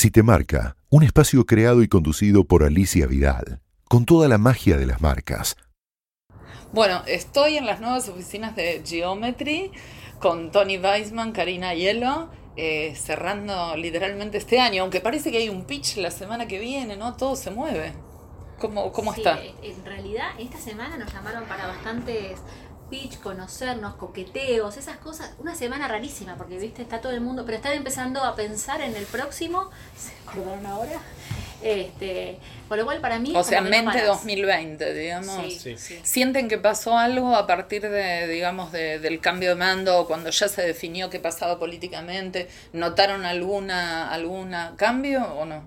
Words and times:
Si 0.00 0.10
te 0.10 0.22
marca, 0.22 0.76
un 0.88 1.02
espacio 1.02 1.44
creado 1.44 1.82
y 1.82 1.88
conducido 1.88 2.44
por 2.44 2.64
Alicia 2.64 3.06
Vidal, 3.06 3.60
con 3.86 4.06
toda 4.06 4.28
la 4.28 4.38
magia 4.38 4.78
de 4.78 4.86
las 4.86 5.02
marcas. 5.02 5.58
Bueno, 6.72 7.02
estoy 7.06 7.58
en 7.58 7.66
las 7.66 7.82
nuevas 7.82 8.08
oficinas 8.08 8.56
de 8.56 8.82
Geometry 8.82 9.70
con 10.18 10.52
Tony 10.52 10.78
Weisman, 10.78 11.32
Karina 11.32 11.74
Hielo, 11.74 12.30
eh, 12.56 12.94
cerrando 12.96 13.76
literalmente 13.76 14.38
este 14.38 14.58
año, 14.58 14.84
aunque 14.84 15.02
parece 15.02 15.30
que 15.30 15.36
hay 15.36 15.50
un 15.50 15.66
pitch 15.66 15.98
la 15.98 16.10
semana 16.10 16.48
que 16.48 16.58
viene, 16.58 16.96
¿no? 16.96 17.14
Todo 17.14 17.36
se 17.36 17.50
mueve. 17.50 17.92
¿Cómo, 18.58 18.92
cómo 18.92 19.12
Sí, 19.12 19.20
está? 19.20 19.38
En 19.62 19.84
realidad, 19.84 20.28
esta 20.38 20.56
semana 20.56 20.96
nos 20.96 21.12
llamaron 21.12 21.44
para 21.44 21.66
bastantes 21.66 22.38
pitch, 22.90 23.20
conocernos, 23.20 23.94
coqueteos, 23.94 24.76
esas 24.76 24.96
cosas. 24.98 25.32
Una 25.38 25.54
semana 25.54 25.88
rarísima, 25.88 26.36
porque 26.36 26.58
viste, 26.58 26.82
está 26.82 27.00
todo 27.00 27.12
el 27.12 27.20
mundo, 27.20 27.44
pero 27.46 27.56
están 27.56 27.72
empezando 27.72 28.22
a 28.22 28.34
pensar 28.34 28.80
en 28.82 28.94
el 28.96 29.04
próximo. 29.06 29.70
¿Se 29.96 30.12
acordaron 30.28 30.66
ahora? 30.66 31.00
Este, 31.62 32.38
por 32.68 32.78
lo 32.78 32.84
cual, 32.86 33.00
para 33.00 33.18
mí. 33.18 33.32
O 33.36 33.44
sea, 33.44 33.60
no 33.60 33.68
mente 33.70 33.84
paras. 33.86 34.06
2020, 34.06 34.94
digamos. 34.94 35.44
Sí, 35.44 35.58
Sí. 35.58 35.76
sí. 35.76 36.00
¿Sienten 36.02 36.48
que 36.48 36.56
pasó 36.58 36.96
algo 36.96 37.36
a 37.36 37.46
partir 37.46 37.82
de, 37.82 38.26
digamos, 38.28 38.72
de- 38.72 38.98
del 38.98 39.20
cambio 39.20 39.50
de 39.50 39.54
mando, 39.56 40.06
cuando 40.06 40.30
ya 40.30 40.48
se 40.48 40.62
definió 40.62 41.10
qué 41.10 41.20
pasaba 41.20 41.58
políticamente? 41.58 42.48
¿Notaron 42.72 43.24
alguna, 43.26 44.10
alguna 44.10 44.72
cambio 44.76 45.22
o 45.34 45.44
no? 45.44 45.62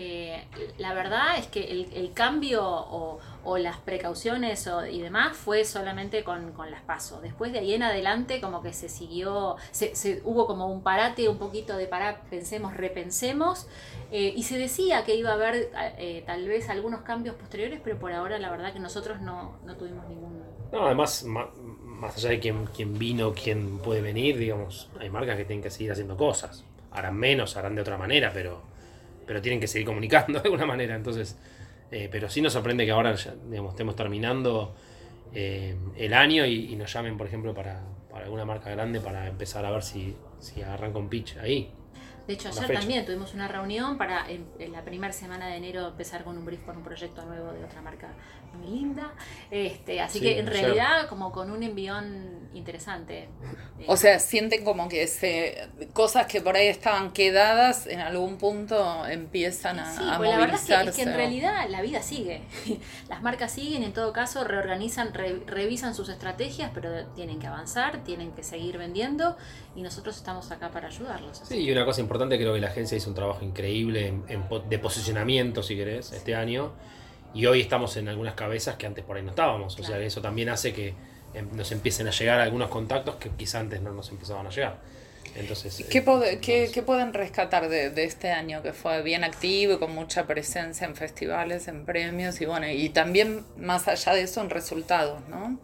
Eh, 0.00 0.44
la 0.78 0.94
verdad 0.94 1.38
es 1.38 1.48
que 1.48 1.70
el, 1.92 2.12
cambio 2.14 2.64
o, 2.64 3.18
las 3.58 3.78
precauciones 3.78 4.66
o- 4.68 4.86
y 4.86 5.00
demás 5.00 5.36
fue 5.36 5.64
solamente 5.64 6.22
con, 6.22 6.52
las 6.70 6.82
pasos. 6.82 7.20
Después 7.22 7.52
de 7.52 7.58
ahí 7.60 7.74
en 7.74 7.82
adelante 7.82 8.40
como 8.40 8.62
que 8.62 8.72
se 8.72 8.88
siguió, 8.88 9.56
se, 9.72 9.96
se- 9.96 10.20
hubo 10.24 10.46
como 10.46 10.66
un 10.66 10.82
parate, 10.82 11.28
un 11.28 11.38
poquito 11.38 11.76
de 11.76 11.86
parar, 11.86 12.20
pensemos, 12.30 12.74
repensemos. 12.76 13.66
eh, 14.12 14.32
y 14.36 14.42
se 14.44 14.56
decía 14.58 15.04
que 15.04 15.14
iba 15.16 15.30
a 15.30 15.34
haber 15.34 15.70
eh, 15.98 16.22
tal 16.26 16.46
vez 16.46 16.68
algunos 16.70 17.00
cambios 17.02 17.34
posteriores, 17.36 17.80
pero 17.82 17.98
por 17.98 18.12
ahora 18.12 18.38
la 18.38 18.50
verdad 18.50 18.72
que 18.72 18.80
nosotros 18.80 19.20
no, 19.20 19.56
no 19.64 19.76
tuvimos 19.76 20.06
ningún... 20.08 20.42
No, 20.72 20.86
además, 20.86 21.24
ma- 21.24 21.50
más 21.84 22.16
allá 22.16 22.30
de 22.30 22.40
quién, 22.40 22.66
quién 22.66 22.98
vino, 22.98 23.32
quién 23.34 23.78
puede 23.78 24.00
venir, 24.00 24.38
digamos, 24.38 24.88
hay 25.00 25.10
marcas 25.10 25.36
que 25.36 25.44
tienen 25.44 25.62
que 25.62 25.70
seguir 25.70 25.90
haciendo 25.92 26.16
cosas. 26.16 26.64
Harán 26.92 27.16
menos, 27.16 27.56
harán 27.56 27.74
de 27.74 27.82
otra 27.82 27.98
manera, 27.98 28.30
pero, 28.32 28.62
pero 29.28 29.42
tienen 29.42 29.60
que 29.60 29.66
seguir 29.66 29.86
comunicando 29.86 30.38
de 30.40 30.48
alguna 30.48 30.64
manera. 30.64 30.96
Entonces, 30.96 31.36
eh, 31.92 32.08
pero 32.10 32.30
sí 32.30 32.40
nos 32.40 32.54
sorprende 32.54 32.86
que 32.86 32.90
ahora 32.90 33.14
ya, 33.14 33.34
digamos, 33.48 33.74
estemos 33.74 33.94
terminando 33.94 34.74
eh, 35.34 35.76
el 35.96 36.14
año 36.14 36.46
y, 36.46 36.74
nos 36.76 36.92
llamen, 36.92 37.18
por 37.18 37.26
ejemplo, 37.26 37.54
para, 37.54 37.82
para 38.10 38.24
alguna 38.24 38.46
marca 38.46 38.70
grande 38.70 39.00
para 39.00 39.28
empezar 39.28 39.66
a 39.66 39.70
ver 39.70 39.82
si, 39.82 40.16
si 40.40 40.62
arranca 40.62 40.98
un 40.98 41.10
pitch 41.10 41.36
ahí. 41.36 41.70
De 42.28 42.34
hecho, 42.34 42.48
ayer 42.50 42.70
también 42.72 43.04
tuvimos 43.06 43.34
una 43.34 43.48
reunión 43.48 43.98
para 43.98 44.30
en, 44.30 44.46
en 44.60 44.72
la 44.72 44.84
primera 44.84 45.12
semana 45.12 45.48
de 45.48 45.56
enero 45.56 45.88
empezar 45.88 46.22
con 46.24 46.38
un 46.38 46.44
brief 46.44 46.62
con 46.64 46.76
un 46.76 46.84
proyecto 46.84 47.24
nuevo 47.24 47.52
de 47.52 47.64
otra 47.64 47.82
marca 47.82 48.08
muy 48.52 48.66
linda. 48.68 49.14
Este, 49.50 50.00
así 50.00 50.20
Sí, 50.20 50.24
que 50.26 50.38
en 50.38 50.48
ayer. 50.48 50.52
realidad 50.62 51.08
como 51.08 51.32
con 51.32 51.50
un 51.50 51.62
envión 51.62 52.48
interesante. 52.54 53.28
Eh, 53.78 53.84
O 53.88 53.96
sea, 53.96 54.18
sienten 54.18 54.64
como 54.64 54.88
que 54.88 55.06
se, 55.06 55.68
cosas 55.92 56.26
que 56.26 56.40
por 56.40 56.56
ahí 56.56 56.66
estaban 56.68 57.12
quedadas 57.12 57.86
en 57.86 58.00
algún 58.00 58.36
punto 58.38 59.06
empiezan 59.06 59.78
a, 59.78 59.96
Sí, 59.96 60.02
a 60.06 60.16
pues 60.18 60.30
la 60.30 60.38
verdad 60.38 60.56
es 60.56 60.64
que, 60.64 60.74
es 60.90 60.96
que 60.96 61.02
en 61.02 61.14
realidad 61.14 61.68
la 61.68 61.80
vida 61.82 62.02
sigue. 62.02 62.42
Las 63.08 63.22
marcas 63.22 63.52
siguen, 63.52 63.82
en 63.82 63.92
todo 63.92 64.12
caso 64.12 64.44
reorganizan, 64.44 65.14
re- 65.14 65.42
revisan 65.46 65.94
sus 65.94 66.08
estrategias, 66.08 66.70
pero 66.74 67.06
tienen 67.14 67.38
que 67.38 67.46
avanzar, 67.46 68.02
tienen 68.04 68.32
que 68.32 68.42
seguir 68.42 68.76
vendiendo 68.78 69.36
y 69.74 69.82
nosotros 69.82 70.16
estamos 70.16 70.50
acá 70.50 70.70
para 70.70 70.88
ayudarlos. 70.88 71.42
Sí, 71.44 71.60
y 71.60 71.70
una 71.72 71.84
cosa 71.84 72.00
importante, 72.00 72.17
creo 72.26 72.54
que 72.54 72.60
la 72.60 72.68
agencia 72.68 72.96
hizo 72.96 73.08
un 73.10 73.14
trabajo 73.14 73.44
increíble 73.44 74.08
en- 74.08 74.24
en 74.28 74.42
po- 74.48 74.60
de 74.60 74.78
posicionamiento, 74.78 75.62
si 75.62 75.76
querés, 75.76 76.12
este 76.12 76.34
año. 76.34 76.72
Y 77.34 77.46
hoy 77.46 77.60
estamos 77.60 77.96
en 77.96 78.08
algunas 78.08 78.34
cabezas 78.34 78.76
que 78.76 78.86
antes 78.86 79.04
por 79.04 79.16
ahí 79.16 79.22
no 79.22 79.30
estábamos. 79.30 79.78
O 79.78 79.84
sea, 79.84 79.98
eso 80.00 80.20
también 80.20 80.48
hace 80.48 80.72
que 80.72 80.94
em, 81.34 81.46
nos 81.54 81.70
empiecen 81.72 82.08
a 82.08 82.10
llegar 82.10 82.40
algunos 82.40 82.70
contactos 82.70 83.16
que 83.16 83.28
quizá 83.30 83.60
antes 83.60 83.82
no 83.82 83.92
nos 83.92 84.08
empezaban 84.10 84.46
a 84.46 84.50
llegar. 84.50 84.78
Entonces, 85.36 85.76
¿Qué, 85.90 85.98
eh, 85.98 86.70
qué- 86.72 86.82
pueden 86.82 87.12
rescatar 87.12 87.68
de, 87.68 87.90
de 87.90 88.04
este 88.04 88.30
año 88.32 88.62
que 88.62 88.72
fue 88.72 89.02
bien 89.02 89.24
activo 89.24 89.74
y 89.74 89.78
con 89.78 89.94
mucha 89.94 90.26
presencia 90.26 90.86
en 90.86 90.96
festivales, 90.96 91.68
en 91.68 91.84
premios 91.84 92.40
y 92.40 92.46
bueno, 92.46 92.66
y 92.68 92.88
también 92.88 93.44
más 93.58 93.86
allá 93.88 94.14
de 94.14 94.22
eso 94.22 94.40
en 94.40 94.48
resultados, 94.50 95.20
¿no? 95.28 95.58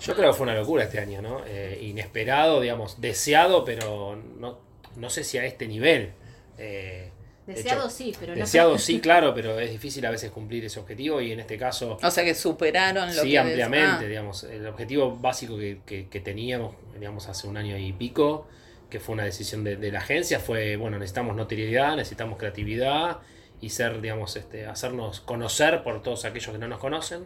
Yo 0.00 0.14
creo 0.14 0.30
que 0.30 0.36
fue 0.36 0.44
una 0.44 0.54
locura 0.54 0.84
este 0.84 1.00
año, 1.00 1.20
¿no? 1.20 1.42
Eh, 1.46 1.78
inesperado, 1.82 2.60
digamos, 2.60 3.00
deseado, 3.00 3.64
pero 3.64 4.16
no, 4.38 4.58
no 4.96 5.10
sé 5.10 5.24
si 5.24 5.38
a 5.38 5.44
este 5.44 5.66
nivel. 5.68 6.12
Eh, 6.58 7.10
de 7.46 7.54
Deseado 7.54 7.86
hecho, 7.86 7.90
sí, 7.90 8.14
pero 8.20 8.34
no 8.34 8.40
Deseado 8.40 8.78
sí, 8.78 9.00
claro, 9.00 9.34
pero 9.34 9.58
es 9.58 9.70
difícil 9.70 10.06
a 10.06 10.10
veces 10.10 10.30
cumplir 10.30 10.64
ese 10.64 10.78
objetivo 10.78 11.20
y 11.20 11.32
en 11.32 11.40
este 11.40 11.58
caso... 11.58 11.98
O 12.02 12.10
sea 12.10 12.24
que 12.24 12.34
superaron 12.34 13.14
lo 13.14 13.22
Sí, 13.22 13.30
que 13.32 13.38
ampliamente, 13.38 14.04
ah, 14.04 14.08
digamos. 14.08 14.44
El 14.44 14.66
objetivo 14.66 15.16
básico 15.16 15.58
que, 15.58 15.80
que- 15.84 16.08
que 16.08 16.20
teníamos, 16.20 16.76
digamos, 16.94 17.28
hace 17.28 17.48
un 17.48 17.56
año 17.56 17.76
y 17.76 17.92
pico, 17.92 18.46
que 18.88 19.00
fue 19.00 19.14
una 19.14 19.24
decisión 19.24 19.64
de, 19.64 19.76
de 19.76 19.90
la 19.90 19.98
agencia, 19.98 20.38
fue, 20.38 20.76
bueno, 20.76 20.98
necesitamos 20.98 21.34
notoriedad, 21.34 21.96
necesitamos 21.96 22.38
creatividad 22.38 23.18
y 23.60 23.70
ser, 23.70 24.00
digamos, 24.00 24.36
este, 24.36 24.66
hacernos 24.66 25.20
conocer 25.20 25.82
por 25.82 26.02
todos 26.02 26.24
aquellos 26.24 26.52
que 26.52 26.58
no 26.58 26.68
nos 26.68 26.78
conocen 26.78 27.24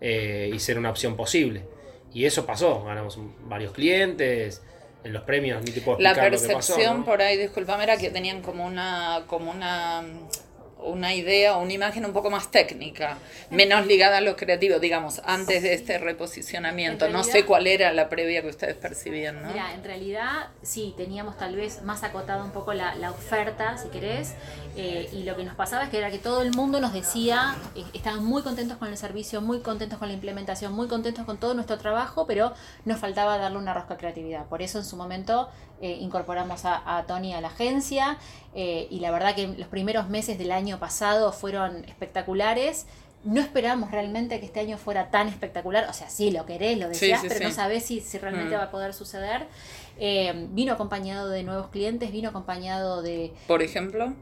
eh, 0.00 0.50
y 0.52 0.58
ser 0.60 0.78
una 0.78 0.90
opción 0.90 1.16
posible. 1.16 1.64
Y 2.14 2.24
eso 2.24 2.44
pasó, 2.46 2.84
ganamos 2.84 3.18
varios 3.44 3.72
clientes, 3.72 4.62
en 5.04 5.12
los 5.12 5.22
premios 5.22 5.62
ni 5.62 5.70
te 5.70 5.80
puedo 5.80 5.98
La 5.98 6.10
explicar 6.10 6.32
lo 6.32 6.38
que 6.40 6.54
pasó, 6.54 6.74
percepción 6.74 6.98
¿no? 7.00 7.04
por 7.04 7.22
ahí, 7.22 7.36
discúlpame, 7.36 7.84
era 7.84 7.96
que 7.96 8.10
tenían 8.10 8.42
como 8.42 8.66
una, 8.66 9.24
como 9.26 9.50
una, 9.50 10.02
una 10.84 11.14
idea, 11.14 11.56
una 11.56 11.72
imagen 11.72 12.04
un 12.04 12.12
poco 12.12 12.30
más 12.30 12.50
técnica, 12.50 13.18
menos 13.50 13.86
ligada 13.86 14.18
a 14.18 14.20
lo 14.20 14.36
creativo, 14.36 14.78
digamos, 14.78 15.20
antes 15.24 15.62
de 15.62 15.74
este 15.74 15.98
reposicionamiento. 15.98 17.06
En 17.06 17.12
no 17.12 17.24
sé 17.24 17.44
cuál 17.44 17.66
era 17.66 17.92
la 17.92 18.08
previa 18.08 18.42
que 18.42 18.48
ustedes 18.48 18.76
percibían, 18.76 19.42
¿no? 19.42 19.48
Mira, 19.48 19.72
en 19.74 19.84
realidad 19.84 20.48
sí, 20.62 20.94
teníamos 20.96 21.36
tal 21.36 21.56
vez 21.56 21.82
más 21.82 22.02
acotada 22.02 22.42
un 22.42 22.52
poco 22.52 22.72
la, 22.72 22.94
la 22.96 23.10
oferta, 23.10 23.78
si 23.78 23.88
querés, 23.88 24.34
eh, 24.76 25.08
y 25.12 25.24
lo 25.24 25.36
que 25.36 25.44
nos 25.44 25.54
pasaba 25.54 25.84
es 25.84 25.90
que 25.90 25.98
era 25.98 26.10
que 26.10 26.18
todo 26.18 26.42
el 26.42 26.52
mundo 26.52 26.80
nos 26.80 26.92
decía, 26.92 27.56
eh, 27.74 27.84
estaban 27.92 28.24
muy 28.24 28.42
contentos 28.42 28.78
con 28.78 28.88
el 28.88 28.96
servicio, 28.96 29.40
muy 29.40 29.60
contentos 29.60 29.98
con 29.98 30.08
la 30.08 30.14
implementación, 30.14 30.72
muy 30.72 30.88
contentos 30.88 31.24
con 31.24 31.38
todo 31.38 31.54
nuestro 31.54 31.78
trabajo, 31.78 32.26
pero 32.26 32.52
nos 32.84 32.98
faltaba 32.98 33.38
darle 33.38 33.58
una 33.58 33.74
rosca 33.74 33.94
de 33.94 34.00
creatividad. 34.00 34.46
Por 34.46 34.62
eso 34.62 34.78
en 34.78 34.84
su 34.84 34.96
momento 34.96 35.48
eh, 35.82 35.98
incorporamos 36.00 36.64
a, 36.64 36.96
a 36.96 37.04
Tony 37.06 37.34
a 37.34 37.40
la 37.42 37.48
agencia, 37.48 38.16
eh, 38.54 38.86
y 38.90 39.00
la 39.00 39.10
verdad 39.10 39.34
que 39.34 39.48
los 39.48 39.68
primeros 39.68 40.08
meses 40.08 40.38
del 40.38 40.50
año 40.52 40.78
pasado 40.78 41.32
fueron 41.32 41.84
espectaculares. 41.84 42.86
No 43.24 43.40
esperábamos 43.40 43.92
realmente 43.92 44.40
que 44.40 44.46
este 44.46 44.58
año 44.58 44.78
fuera 44.78 45.10
tan 45.10 45.28
espectacular, 45.28 45.88
o 45.88 45.92
sea, 45.92 46.08
sí 46.10 46.32
lo 46.32 46.44
querés, 46.44 46.76
lo 46.78 46.86
Sí, 46.86 47.06
deseás, 47.06 47.20
sí, 47.20 47.28
pero 47.28 47.38
sí. 47.40 47.44
no 47.46 47.50
sabés 47.52 47.84
si, 47.84 48.00
si 48.00 48.18
realmente 48.18 48.56
Mm. 48.56 48.58
va 48.58 48.64
a 48.64 48.70
poder 48.72 48.94
suceder. 48.94 49.46
Eh, 49.98 50.48
vino 50.50 50.72
acompañado 50.72 51.28
de 51.28 51.44
nuevos 51.44 51.68
clientes, 51.68 52.10
vino 52.10 52.30
acompañado 52.30 53.00
de, 53.02 53.32
Por 53.46 53.62
ejemplo, 53.62 54.12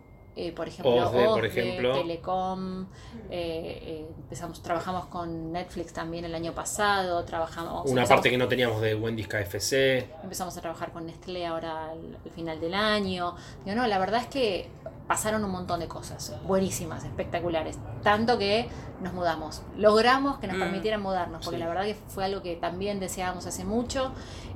eh, 0.41 0.53
por 0.53 0.69
ejemplo, 0.69 0.95
Osde, 0.95 1.25
por 1.27 1.45
Osde, 1.45 1.47
ejemplo. 1.49 1.93
Telecom, 1.93 2.87
eh, 3.29 3.79
eh, 3.83 4.07
empezamos, 4.23 4.63
trabajamos 4.63 5.05
con 5.07 5.53
Netflix 5.53 5.93
también 5.93 6.25
el 6.25 6.35
año 6.35 6.55
pasado, 6.55 7.23
trabajamos... 7.27 7.91
Una 7.91 8.07
parte 8.07 8.31
que 8.31 8.39
no 8.39 8.49
teníamos 8.49 8.81
de 8.81 8.95
Wendy's 8.95 9.29
KFC. 9.29 10.09
Empezamos 10.23 10.57
a 10.57 10.61
trabajar 10.63 10.93
con 10.93 11.05
Nestlé 11.05 11.45
ahora 11.45 11.91
al, 11.91 12.19
al 12.25 12.31
final 12.31 12.59
del 12.59 12.73
año. 12.73 13.35
Digo, 13.67 13.77
no, 13.77 13.87
la 13.87 13.99
verdad 13.99 14.23
es 14.23 14.29
que 14.29 14.71
pasaron 15.11 15.43
un 15.45 15.51
montón 15.51 15.81
de 15.81 15.89
cosas 15.89 16.33
buenísimas, 16.45 17.03
espectaculares. 17.03 17.77
Tanto 18.05 18.39
que 18.39 18.69
nos 19.01 19.13
mudamos. 19.13 19.61
Logramos 19.77 20.39
que 20.39 20.47
nos 20.47 20.57
Mm. 20.57 20.61
permitieran 20.61 21.03
mudarnos, 21.03 21.45
porque 21.45 21.57
Sí. 21.57 21.61
la 21.65 21.69
verdad 21.69 21.83
que 21.83 21.97
fue 22.07 22.25
algo 22.27 22.43
que 22.43 22.55
también 22.55 23.01
deseábamos 23.01 23.45
hace 23.45 23.65
mucho. 23.65 24.13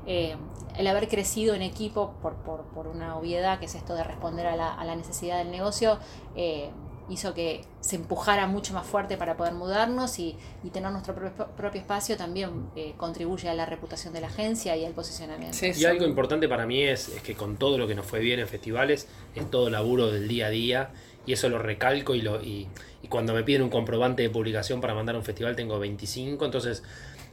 Eh, 0.07 0.37
el 0.77 0.87
haber 0.87 1.09
crecido 1.09 1.57
en 1.57 1.63
equipo 1.63 2.13
por, 2.23 2.35
por, 2.37 2.63
por 2.67 2.87
una 2.87 3.17
obviedad, 3.17 3.59
que 3.59 3.65
es 3.67 3.75
esto 3.75 3.97
de 3.97 4.05
responder 4.05 4.47
a 4.47 4.55
la, 4.55 4.73
a 4.73 4.85
la 4.85 4.95
necesidad 4.95 5.39
del 5.39 5.51
negocio, 5.51 5.99
eh, 6.37 6.71
hizo 7.09 7.35
que 7.35 7.65
se 7.81 7.97
empujara 7.97 8.47
mucho 8.47 8.73
más 8.73 8.87
fuerte 8.87 9.17
para 9.17 9.37
poder 9.37 9.55
mudarnos 9.55 10.19
y, 10.19 10.37
y 10.63 10.71
tener 10.71 10.91
nuestro 10.91 11.15
propio, 11.15 11.49
propio 11.57 11.81
espacio 11.81 12.17
también 12.17 12.67
eh, 12.77 12.95
contribuye 12.97 13.49
a 13.49 13.55
la 13.55 13.67
reputación 13.67 14.15
de 14.15 14.21
la 14.21 14.29
agencia 14.29 14.77
y 14.77 14.85
al 14.85 14.93
posicionamiento. 14.93 15.57
sí, 15.57 15.73
Y 15.77 15.85
algo 15.85 16.05
importante 16.05 16.49
para 16.49 16.67
mí 16.67 16.83
es, 16.83 17.09
es 17.09 17.23
que 17.23 17.35
con 17.35 17.57
todo 17.57 17.79
lo 17.79 17.87
que 17.87 17.95
nos 17.95 18.07
fue 18.07 18.21
bien 18.21 18.41
en 18.41 18.49
festivales, 18.49 19.09
es 19.35 19.51
todo 19.51 19.71
laburo 19.71 20.11
del 20.11 20.29
día 20.29 20.47
a 20.47 20.51
día. 20.51 20.91
Y 21.27 21.33
eso 21.33 21.49
lo 21.49 21.59
recalco 21.59 22.15
y, 22.15 22.21
lo, 22.21 22.43
y, 22.43 22.69
y 23.03 23.09
cuando 23.09 23.33
me 23.33 23.43
piden 23.45 23.63
un 23.63 23.71
comprobante 23.71 24.23
de 24.23 24.29
publicación 24.31 24.81
para 24.83 24.95
mandar 24.95 25.15
a 25.15 25.19
un 25.19 25.25
festival 25.25 25.57
tengo 25.57 25.79
25. 25.79 26.45
Entonces, 26.45 26.83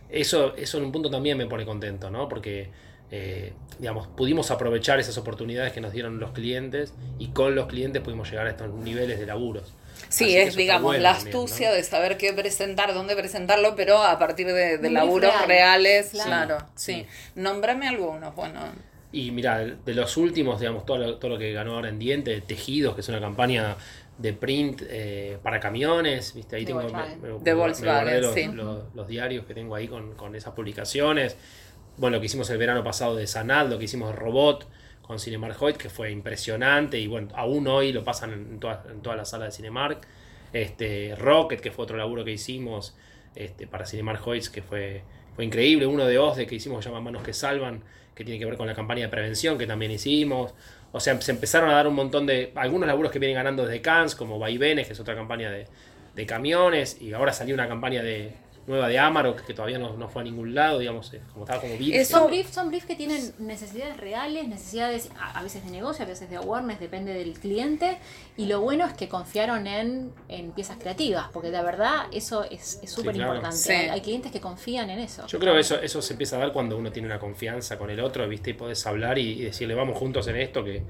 eso, 0.09 0.55
eso 0.55 0.77
en 0.77 0.85
un 0.85 0.91
punto 0.91 1.09
también 1.09 1.37
me 1.37 1.45
pone 1.45 1.65
contento, 1.65 2.09
¿no? 2.09 2.27
Porque, 2.29 2.69
eh, 3.11 3.53
digamos, 3.79 4.07
pudimos 4.07 4.51
aprovechar 4.51 4.99
esas 4.99 5.17
oportunidades 5.17 5.73
que 5.73 5.81
nos 5.81 5.91
dieron 5.91 6.19
los 6.19 6.31
clientes 6.31 6.93
y 7.19 7.27
con 7.29 7.55
los 7.55 7.67
clientes 7.67 8.01
pudimos 8.01 8.29
llegar 8.29 8.47
a 8.47 8.51
estos 8.51 8.73
niveles 8.73 9.19
de 9.19 9.25
laburos. 9.25 9.73
Sí, 10.09 10.25
Así 10.25 10.37
es, 10.37 10.55
digamos, 10.55 10.83
bueno 10.83 11.03
la 11.03 11.13
también, 11.13 11.35
astucia 11.35 11.69
¿no? 11.69 11.75
de 11.75 11.83
saber 11.83 12.17
qué 12.17 12.33
presentar, 12.33 12.93
dónde 12.93 13.15
presentarlo, 13.15 13.75
pero 13.75 14.01
a 14.01 14.17
partir 14.17 14.47
de, 14.47 14.77
laburos 14.89 15.31
real. 15.33 15.47
reales, 15.47 16.09
Claro. 16.11 16.29
claro, 16.57 16.65
sí. 16.75 16.93
Sí. 16.93 17.05
Nómbrame 17.35 17.87
algunos, 17.87 18.33
bueno. 18.35 18.59
Y 19.13 19.31
mira, 19.31 19.59
de 19.59 19.93
los 19.93 20.15
últimos, 20.17 20.59
digamos, 20.59 20.85
todo 20.85 20.97
lo, 20.97 21.17
todo 21.17 21.31
lo 21.31 21.37
que 21.37 21.51
ganó 21.51 21.75
ahora 21.75 21.89
en 21.89 21.99
Diente, 21.99 22.39
Tejidos, 22.41 22.95
que 22.95 23.01
es 23.01 23.09
una 23.09 23.19
campaña 23.19 23.75
de 24.17 24.33
print 24.33 24.83
eh, 24.89 25.37
para 25.43 25.59
camiones, 25.59 26.33
¿viste? 26.33 26.55
Ahí 26.55 26.63
De 26.63 26.67
tengo 26.73 26.81
me- 26.83 27.15
me- 27.17 27.27
De 27.39 27.39
me 27.39 27.53
Volkswagen, 27.53 28.21
los, 28.21 28.33
sí. 28.33 28.45
los- 28.47 28.93
los 28.95 29.07
diarios 29.07 29.45
que 29.45 29.53
tengo 29.53 29.75
ahí 29.75 29.87
con, 29.87 30.15
con 30.15 30.35
esas 30.35 30.53
publicaciones. 30.53 31.35
Bueno, 31.97 32.17
lo 32.17 32.21
que 32.21 32.27
hicimos 32.27 32.49
el 32.49 32.57
verano 32.57 32.83
pasado 32.83 33.15
de 33.15 33.27
Sanad, 33.27 33.67
lo 33.67 33.77
que 33.77 33.85
hicimos 33.85 34.09
de 34.11 34.15
Robot 34.15 34.67
con 35.01 35.19
Cinemark 35.19 35.61
Hoyt, 35.61 35.77
que 35.77 35.89
fue 35.89 36.11
impresionante 36.11 36.97
y 36.97 37.07
bueno, 37.07 37.27
aún 37.35 37.67
hoy 37.67 37.91
lo 37.91 38.03
pasan 38.03 38.33
en, 38.33 38.59
todas 38.59 38.85
en 38.89 39.01
todas 39.01 39.17
las 39.17 39.29
salas 39.29 39.49
de 39.49 39.57
Cinemark. 39.57 40.07
Este, 40.53 41.15
Rocket, 41.17 41.61
que 41.61 41.71
fue 41.71 41.83
otro 41.83 41.97
laburo 41.97 42.25
que 42.25 42.31
hicimos 42.31 42.95
este, 43.35 43.67
para 43.67 43.85
Cinemark 43.85 44.25
Hoyt, 44.25 44.47
que 44.47 44.61
fue, 44.61 45.03
fue 45.35 45.45
increíble. 45.45 45.85
Uno 45.85 46.05
de 46.05 46.17
OSDE 46.17 46.47
que 46.47 46.55
hicimos 46.55 46.79
que 46.79 46.83
se 46.83 46.89
llama 46.89 47.01
Manos 47.01 47.23
que 47.23 47.33
Salvan, 47.33 47.83
que 48.15 48.23
tiene 48.23 48.39
que 48.39 48.45
ver 48.45 48.57
con 48.57 48.67
la 48.67 48.73
campaña 48.73 49.03
de 49.03 49.09
prevención 49.09 49.57
que 49.57 49.67
también 49.67 49.91
hicimos. 49.91 50.53
O 50.91 50.99
sea, 50.99 51.19
se 51.21 51.31
empezaron 51.31 51.69
a 51.69 51.73
dar 51.73 51.87
un 51.87 51.95
montón 51.95 52.25
de. 52.25 52.51
Algunos 52.55 52.87
laburos 52.87 53.11
que 53.11 53.19
vienen 53.19 53.35
ganando 53.35 53.65
desde 53.65 53.81
Cannes, 53.81 54.15
como 54.15 54.39
Vaivenes, 54.39 54.87
que 54.87 54.93
es 54.93 54.99
otra 54.99 55.15
campaña 55.15 55.49
de, 55.51 55.67
de 56.15 56.25
camiones. 56.25 57.01
Y 57.01 57.13
ahora 57.13 57.31
salió 57.31 57.53
una 57.53 57.67
campaña 57.67 58.03
de 58.03 58.33
nueva 58.67 58.87
de 58.87 58.99
Amarok, 58.99 59.41
que 59.41 59.53
todavía 59.53 59.79
no, 59.79 59.97
no 59.97 60.07
fue 60.07 60.21
a 60.21 60.25
ningún 60.25 60.53
lado, 60.53 60.79
digamos, 60.79 61.11
eh, 61.13 61.21
como 61.33 61.45
estaba 61.45 61.61
como 61.61 61.77
virgen. 61.77 61.99
Eso- 61.99 62.19
Son 62.19 62.27
briefs, 62.27 62.51
son 62.53 62.67
briefs 62.69 62.85
que 62.85 62.95
tienen 62.95 63.33
necesidades 63.39 63.97
reales, 63.97 64.47
necesidades 64.47 65.09
a, 65.19 65.39
a 65.39 65.43
veces 65.43 65.65
de 65.65 65.71
negocio, 65.71 66.05
a 66.05 66.07
veces 66.07 66.29
de 66.29 66.35
awareness, 66.37 66.79
depende 66.79 67.13
del 67.13 67.33
cliente. 67.39 67.97
Y 68.37 68.45
lo 68.45 68.61
bueno 68.61 68.85
es 68.85 68.93
que 68.93 69.09
confiaron 69.09 69.65
en, 69.67 70.13
en 70.27 70.51
piezas 70.51 70.77
creativas, 70.79 71.27
porque 71.33 71.49
de 71.51 71.61
verdad 71.61 72.05
eso 72.11 72.43
es 72.43 72.79
es 72.83 72.91
súper 72.91 73.13
claro. 73.15 73.35
importante. 73.35 73.57
Sí. 73.57 73.71
Hay, 73.73 73.89
hay 73.89 74.01
clientes 74.01 74.31
que 74.31 74.39
confían 74.39 74.89
en 74.89 74.99
eso. 74.99 75.25
Yo 75.27 75.39
creo 75.39 75.53
que 75.53 75.59
eso, 75.61 75.75
eso 75.81 76.01
se 76.01 76.13
empieza 76.13 76.35
a 76.37 76.39
dar 76.39 76.53
cuando 76.53 76.77
uno 76.77 76.91
tiene 76.91 77.07
una 77.07 77.19
confianza 77.19 77.77
con 77.77 77.89
el 77.89 77.99
otro, 77.99 78.27
¿viste? 78.29 78.51
Y 78.51 78.53
podés 78.53 78.85
hablar 78.85 79.17
y, 79.17 79.31
y 79.31 79.41
decirle, 79.43 79.73
vamos 79.75 79.97
juntos 79.97 80.27
en 80.27 80.35
esto, 80.37 80.63
que 80.63 80.83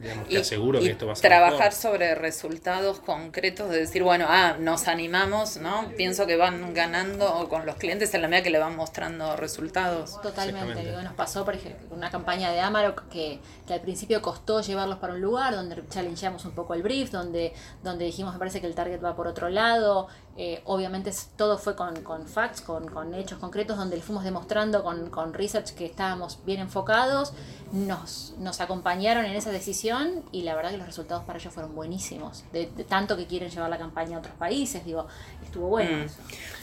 digamos, 0.00 0.28
te 0.28 0.34
Y- 0.34 0.36
aseguro 0.38 0.80
y 0.80 0.84
que 0.84 0.90
esto 0.92 1.06
va 1.06 1.12
a 1.12 1.16
ser 1.16 1.28
trabajar 1.30 1.58
mejor. 1.58 1.72
sobre 1.72 2.14
resultados 2.14 3.00
concretos 3.00 3.70
de 3.70 3.78
decir, 3.78 4.02
bueno, 4.02 4.26
ah, 4.28 4.56
nos 4.58 4.88
animamos, 4.88 5.56
¿no? 5.58 5.88
Pienso 5.96 6.26
que 6.26 6.36
van 6.36 6.74
ganando 6.74 7.48
con 7.48 7.66
los 7.66 7.76
clientes 7.76 8.12
en 8.14 8.22
la 8.22 8.28
medida 8.28 8.42
que 8.44 8.50
le 8.50 8.58
van 8.58 8.76
mostrando 8.76 9.36
resultados. 9.36 10.20
Totalmente. 10.22 10.82
Digo, 10.84 11.00
nos 11.02 11.14
pasó, 11.14 11.44
por 11.44 11.54
ejemplo, 11.54 11.88
con 11.88 11.98
una 11.98 12.10
campaña 12.10 12.50
de 12.52 12.60
Amarok 12.60 13.08
que, 13.08 13.40
que 13.66 13.74
al 13.74 13.80
principio 13.80 14.22
costó 14.22 14.60
llevarlos 14.60 14.98
para 14.98 15.14
un 15.14 15.20
lugar, 15.20 15.54
donde 15.54 15.82
challengeamos 15.88 16.44
un 16.44 16.52
poco 16.52 16.74
el 16.74 16.82
brief, 16.82 17.10
donde, 17.10 17.52
donde 17.82 18.04
dijimos, 18.04 18.32
me 18.32 18.38
parece 18.38 18.60
que 18.60 18.66
el 18.66 18.74
target 18.74 19.02
va 19.04 19.16
por 19.16 19.26
otro 19.26 19.48
lado. 19.48 20.08
Eh, 20.38 20.60
obviamente 20.64 21.10
todo 21.36 21.56
fue 21.56 21.74
con, 21.74 22.02
con 22.02 22.26
facts, 22.26 22.60
con, 22.60 22.86
con 22.88 23.14
hechos 23.14 23.38
concretos, 23.38 23.76
donde 23.78 23.96
le 23.96 24.02
fuimos 24.02 24.22
demostrando 24.22 24.82
con, 24.84 25.08
con 25.08 25.32
research 25.32 25.70
que 25.74 25.86
estábamos 25.86 26.40
bien 26.44 26.60
enfocados. 26.60 27.32
Nos, 27.72 28.34
nos 28.38 28.60
acompañaron 28.60 29.24
en 29.24 29.34
esa 29.34 29.50
decisión 29.50 30.22
y 30.32 30.42
la 30.42 30.54
verdad 30.54 30.70
que 30.70 30.76
los 30.76 30.86
resultados 30.86 31.24
para 31.24 31.38
ellos 31.38 31.52
fueron 31.52 31.74
buenísimos. 31.74 32.44
De, 32.52 32.66
de 32.76 32.84
tanto 32.84 33.16
que 33.16 33.26
quieren 33.26 33.50
llevar 33.50 33.70
la 33.70 33.78
campaña 33.78 34.16
a 34.16 34.20
otros 34.20 34.34
países, 34.36 34.84
digo, 34.84 35.06
estuvo 35.44 35.68
bueno. 35.68 35.98
Mm. 35.98 36.02
eso. 36.02 36.16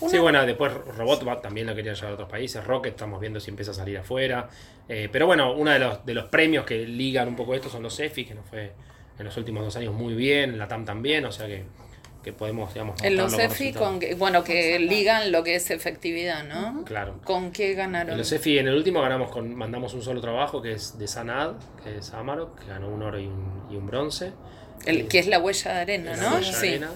Sí, 0.08 0.18
bueno, 0.20 0.46
después 0.46 0.72
Robot 0.74 1.28
va- 1.28 1.42
también 1.42 1.68
la 1.68 1.76
quería 1.76 1.94
llevar 1.94 2.12
a 2.12 2.14
otros 2.14 2.30
países, 2.30 2.64
Rocket 2.64 2.94
estamos 2.94 3.20
viendo 3.20 3.40
si 3.40 3.50
empieza 3.50 3.72
a 3.72 3.74
salir 3.74 3.98
afuera. 3.98 4.50
Eh, 4.88 5.10
pero 5.12 5.26
bueno, 5.26 5.54
uno 5.54 5.72
de 5.72 5.80
los, 5.80 6.06
de 6.06 6.14
los 6.14 6.26
premios 6.26 6.66
que 6.66 6.86
ligan 6.86 7.28
un 7.28 7.36
poco 7.36 7.54
esto 7.56 7.70
son 7.70 7.82
los 7.84 8.00
EFI, 8.00 8.26
que 8.26 8.36
nos 8.36 8.46
fue 8.46 8.74
en 9.18 9.26
los 9.26 9.36
últimos 9.38 9.64
dos 9.64 9.76
años 9.76 9.94
muy 9.94 10.14
bien, 10.14 10.58
la 10.58 10.68
TAM 10.68 10.86
también, 10.86 11.26
o 11.26 11.32
sea 11.32 11.48
que, 11.48 11.66
que 12.24 12.34
podemos, 12.34 12.74
digamos, 12.74 13.02
En 13.04 13.18
los 13.18 13.34
EFI, 13.34 13.66
resultados. 13.66 13.88
con 13.90 14.00
que- 14.00 14.16
bueno, 14.16 14.44
que 14.44 14.80
ligan 14.80 15.32
lo 15.32 15.44
que 15.44 15.56
es 15.56 15.70
efectividad, 15.72 16.44
¿no? 16.46 16.84
Claro. 16.86 17.20
¿Con 17.24 17.52
qué 17.52 17.72
En 17.72 17.78
ganaron? 17.78 18.18
los 18.18 18.32
EFI, 18.32 18.60
en 18.60 18.68
el 18.70 18.76
último 18.76 19.02
ganamos 19.02 19.30
con, 19.30 19.54
mandamos 19.56 19.94
un 19.94 20.02
solo 20.02 20.22
trabajo 20.22 20.62
que 20.62 20.72
es 20.74 20.98
de 20.98 21.08
Sanad, 21.08 21.54
que 21.84 21.98
es 21.98 22.14
Amarok, 22.14 22.60
que 22.60 22.68
ganó 22.68 22.88
un 22.90 23.04
oro 23.04 23.20
y 23.20 23.28
un, 23.28 23.68
y 23.70 23.76
un 23.76 23.86
bronce. 23.86 24.32
El, 24.86 25.08
que 25.08 25.20
es 25.20 25.28
la 25.28 25.40
huella 25.40 25.74
de 25.74 25.80
arena, 25.82 26.14
en 26.14 26.20
la 26.20 26.30
¿no? 26.30 26.36
Huella 26.38 26.54
Sí. 26.54 26.68
Arena. 26.70 26.90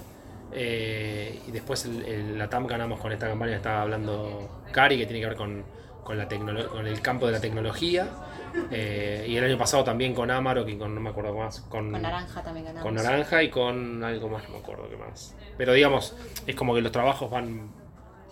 Eh, 0.53 1.39
y 1.47 1.51
después 1.51 1.85
el, 1.85 2.05
el- 2.05 2.37
la 2.39 2.49
TAM 2.49 2.65
ganamos 2.67 2.99
con 2.99 3.11
esta 3.11 3.27
campaña 3.27 3.51
que 3.51 3.57
estaba 3.57 3.81
hablando 3.81 4.61
Cari, 4.71 4.97
que 4.97 5.05
tiene 5.05 5.19
que 5.19 5.27
ver 5.27 5.35
con, 5.35 5.63
con, 6.03 6.17
la 6.17 6.27
con 6.27 6.87
el 6.87 7.01
campo 7.01 7.25
de 7.27 7.33
la 7.33 7.41
tecnología. 7.41 8.07
Eh, 8.71 9.25
y 9.27 9.37
el 9.37 9.43
año 9.43 9.57
pasado 9.57 9.83
también 9.83 10.13
con 10.13 10.29
Amarok 10.31 10.67
y 10.69 10.77
con, 10.77 10.93
no 10.95 11.01
me 11.01 11.09
acuerdo 11.09 11.33
más, 11.33 11.61
con, 11.61 11.91
Con 11.91 12.01
naranja 12.01 12.41
también 12.43 12.65
ganamos. 12.65 12.83
con 12.83 12.95
Naranja 12.95 13.43
y 13.43 13.49
con 13.49 14.03
algo 14.03 14.29
más, 14.29 14.43
no 14.43 14.49
me 14.51 14.57
acuerdo 14.57 14.89
qué 14.89 14.97
más. 14.97 15.35
Pero 15.57 15.73
digamos, 15.73 16.15
es 16.45 16.55
como 16.55 16.73
que 16.75 16.81
los 16.81 16.91
trabajos 16.91 17.29
van, 17.31 17.71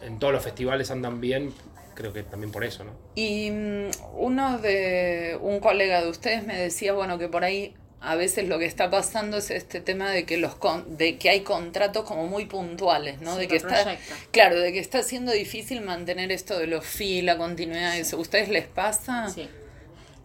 en 0.02 0.20
todos 0.20 0.34
los 0.34 0.44
festivales 0.44 0.92
andan 0.92 1.22
bien, 1.22 1.54
creo 1.96 2.12
que 2.14 2.24
también 2.24 2.52
por 2.52 2.64
eso, 2.64 2.84
¿no? 2.84 2.92
Y 3.16 3.50
mm, 3.52 3.90
uno 4.18 4.58
de 4.60 5.38
un 5.42 5.60
colega 5.60 6.02
de 6.02 6.10
ustedes 6.10 6.46
me 6.46 6.56
decía, 6.60 6.94
bueno, 6.94 7.18
que 7.18 7.28
por 7.30 7.44
ahí 7.44 7.74
a 8.02 8.14
veces 8.16 8.48
lo 8.48 8.60
que 8.60 8.66
está 8.66 8.92
pasando 8.92 9.38
es 9.38 9.50
este 9.50 9.80
tema 9.82 10.12
de 10.12 10.26
que 10.26 10.38
los 10.38 10.54
con- 10.56 10.96
de 10.98 11.18
que 11.18 11.30
hay 11.32 11.40
contratos 11.42 12.04
como 12.06 12.28
muy 12.28 12.46
puntuales, 12.46 13.20
¿no? 13.22 13.34
Sí, 13.34 13.42
de 13.42 13.48
que 13.48 13.56
está 13.56 13.82
proyecto. 13.82 14.14
claro, 14.32 14.60
de 14.60 14.72
que 14.74 14.80
está 14.80 15.02
siendo 15.02 15.32
difícil 15.32 15.82
mantener 15.82 16.32
esto 16.32 16.60
de 16.60 16.68
los 16.68 16.86
fees, 16.86 17.24
la 17.24 17.38
continuidad, 17.38 17.98
eso. 17.98 18.20
¿Ustedes 18.20 18.50
les 18.50 18.68
pasa? 18.68 19.28
Sí. 19.30 19.50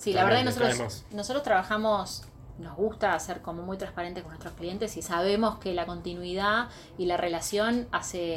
Sí, 0.01 0.15
la 0.15 0.25
verdad 0.25 0.39
que 0.39 0.45
nosotros, 0.47 1.05
nosotros 1.13 1.43
trabajamos, 1.43 2.23
nos 2.59 2.75
gusta 2.77 3.19
ser 3.21 3.41
como 3.43 3.63
muy 3.63 3.77
transparentes 3.77 4.23
con 4.23 4.31
nuestros 4.33 4.55
clientes 4.55 4.97
y 4.97 5.03
sabemos 5.03 5.59
que 5.59 5.75
la 5.75 5.85
continuidad 5.85 6.69
y 6.99 7.05
la 7.05 7.17
relación 7.19 7.87
hace, 7.93 8.37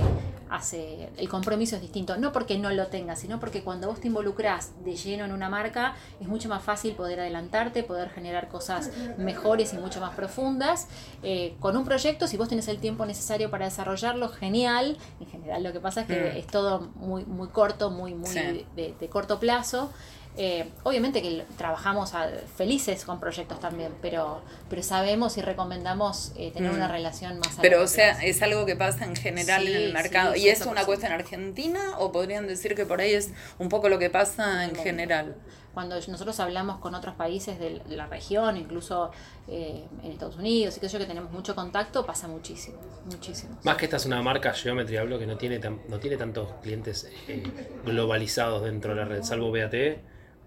hace, 0.49 1.09
el 1.17 1.27
compromiso 1.29 1.77
es 1.77 1.81
distinto. 1.81 2.17
No 2.17 2.31
porque 2.33 2.57
no 2.57 2.69
lo 2.71 2.87
tengas, 2.87 3.19
sino 3.19 3.39
porque 3.39 3.63
cuando 3.63 3.87
vos 3.87 4.01
te 4.01 4.07
involucras 4.07 4.71
de 4.83 4.95
lleno 4.97 5.23
en 5.23 5.31
una 5.31 5.47
marca, 5.49 5.95
es 6.21 6.27
mucho 6.27 6.47
más 6.49 6.63
fácil 6.63 6.95
poder 6.95 7.21
adelantarte, 7.21 7.83
poder 7.83 8.09
generar 8.09 8.49
cosas 8.49 8.91
mejores 9.17 9.73
y 9.73 9.77
mucho 9.77 10.01
más 10.01 10.13
profundas. 10.15 10.87
Eh, 11.21 11.55
con 11.61 11.75
un 11.77 11.85
proyecto, 11.85 12.27
si 12.27 12.35
vos 12.35 12.49
tenés 12.49 12.67
el 12.67 12.79
tiempo 12.79 13.05
necesario 13.05 13.49
para 13.49 13.65
desarrollarlo, 13.65 14.27
genial. 14.29 14.97
En 15.21 15.27
general 15.27 15.63
lo 15.63 15.71
que 15.71 15.79
pasa 15.79 16.01
es 16.01 16.07
que 16.07 16.19
Mm. 16.33 16.37
es 16.37 16.47
todo 16.47 16.89
muy, 16.95 17.23
muy 17.25 17.47
corto, 17.47 17.89
muy, 17.89 18.13
muy 18.15 18.29
Sí. 18.29 18.65
de, 18.75 18.93
de 18.99 19.09
corto 19.09 19.39
plazo. 19.39 19.91
Eh, 20.35 20.67
obviamente 20.81 21.21
que 21.21 21.45
trabajamos 21.57 22.15
a- 22.15 22.27
felices 22.57 23.05
con 23.05 23.19
proyectos 23.19 23.59
también, 23.59 23.93
pero, 24.01 24.41
pero 24.69 24.81
sabemos 24.81 25.37
y 25.37 25.41
recomendamos 25.41 26.31
eh, 26.37 26.51
tener 26.51 26.71
Mm. 26.71 26.75
una 26.75 26.87
relación 26.87 27.37
más 27.37 27.59
a 27.59 27.61
Pero, 27.61 27.83
o 27.83 27.87
sea, 27.87 28.13
plazo. 28.13 28.25
es 28.27 28.41
algo 28.41 28.65
que 28.65 28.75
pasa 28.75 29.05
en 29.05 29.15
general 29.15 29.67
en 29.67 29.75
el 29.75 29.93
mercado. 29.93 30.33
sí, 30.33 30.41
¿Y 30.41 30.47
es 30.49 30.61
una 30.65 30.81
100%. 30.81 30.85
cuestión 30.85 31.11
argentina 31.11 31.99
o 31.99 32.11
podrían 32.11 32.47
decir 32.47 32.73
que 32.73 32.85
por 32.85 32.99
ahí 32.99 33.13
es 33.13 33.29
un 33.59 33.69
poco 33.69 33.89
lo 33.89 33.99
que 33.99 34.09
pasa 34.09 34.65
en 34.65 34.75
general? 34.75 35.35
Cuando 35.75 35.95
nosotros 36.07 36.39
hablamos 36.39 36.77
con 36.79 36.93
otros 36.93 37.15
países 37.15 37.59
de 37.59 37.81
la- 37.87 38.05
región, 38.07 38.57
incluso 38.57 39.11
eh, 39.47 39.85
en 40.03 40.11
Estados 40.11 40.37
Unidos 40.37 40.77
y 40.77 40.79
que 40.79 40.87
yo 40.87 40.97
que 40.99 41.05
tenemos 41.05 41.31
mucho 41.31 41.53
contacto, 41.55 42.05
pasa 42.05 42.27
muchísimo, 42.27 42.77
muchísimo. 43.05 43.57
Más 43.63 43.75
que 43.77 43.85
esta 43.85 43.97
es 43.97 44.05
una 44.05 44.21
marca 44.21 44.53
Geometry, 44.53 44.97
hablo 44.97 45.17
que 45.19 45.25
no 45.27 45.35
tiene, 45.37 45.59
tan- 45.59 45.81
no 45.89 45.99
tiene 45.99 46.15
tantos 46.17 46.47
clientes 46.61 47.07
eh, 47.27 47.43
globalizados 47.85 48.63
dentro 48.63 48.95
de 48.95 49.01
la 49.01 49.05
red, 49.05 49.23
salvo 49.23 49.51
BAT. 49.51 49.73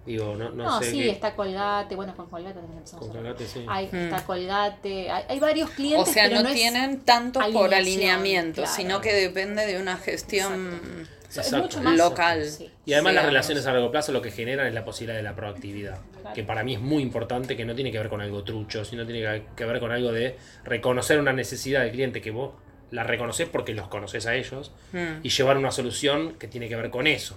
Digo, 0.06 0.36
no, 0.36 0.50
no, 0.50 0.64
No, 0.64 0.82
sé. 0.82 0.90
sí, 0.92 0.98
qué- 0.98 1.10
está 1.10 1.34
Colgate, 1.34 1.96
bueno, 1.96 2.14
con 2.16 2.28
Colgate 2.30 2.54
también 2.54 2.78
empezamos 2.78 3.06
Con. 3.06 3.16
Colgate, 3.16 3.46
sí. 3.46 3.64
Hay, 3.68 3.88
Mm. 3.90 3.96
Está 3.96 4.24
Colgate, 4.24 5.10
hay, 5.10 5.24
hay 5.28 5.40
varios 5.40 5.70
O 5.70 5.72
clientes, 5.74 6.14
sea, 6.14 6.28
pero 6.28 6.42
no, 6.42 6.52
tienen 6.52 7.00
tantos 7.00 7.44
por 7.48 7.74
alineamiento, 7.74 8.62
claro. 8.62 8.72
sino 8.76 9.00
que 9.00 9.12
depende 9.12 9.66
de 9.66 9.80
una 9.80 9.96
gestión 9.96 11.08
es 11.28 11.38
Exacto. 11.38 11.58
mucho 11.62 11.82
más 11.82 11.96
local. 11.98 12.44
sí. 12.48 12.70
Y 12.86 12.92
además 12.92 13.14
las 13.14 13.26
relaciones 13.26 13.66
a 13.66 13.72
largo 13.72 13.90
plazo 13.90 14.12
lo 14.12 14.22
que 14.22 14.30
generan 14.30 14.68
es 14.68 14.74
la 14.74 14.84
posibilidad 14.84 15.16
de 15.16 15.22
la 15.24 15.34
proactividad, 15.34 15.98
Claro. 16.20 16.34
que 16.34 16.44
para 16.44 16.62
mí 16.62 16.74
es 16.74 16.80
muy 16.80 17.02
importante, 17.02 17.56
que 17.56 17.64
no 17.64 17.74
tiene 17.74 17.90
que 17.90 17.98
ver 17.98 18.08
con 18.08 18.20
algo 18.20 18.44
trucho, 18.44 18.84
sino 18.84 19.04
tiene 19.04 19.20
que- 19.22 19.42
que 19.56 19.64
ver 19.64 19.80
con 19.80 19.90
algo 19.90 20.12
de 20.12 20.36
reconocer 20.64 21.18
una 21.18 21.32
necesidad 21.32 21.80
del 21.82 21.90
cliente 21.90 22.20
que 22.20 22.30
vos 22.30 22.52
la 22.92 23.02
reconoces 23.02 23.48
porque 23.48 23.74
los 23.74 23.88
conoces 23.88 24.26
a 24.26 24.36
ellos 24.36 24.70
Mm. 24.92 25.18
y 25.24 25.28
llevar 25.30 25.56
una 25.56 25.72
solución 25.72 26.34
que 26.38 26.46
tiene 26.46 26.68
que 26.68 26.76
ver 26.76 26.90
con 26.90 27.08
eso. 27.08 27.36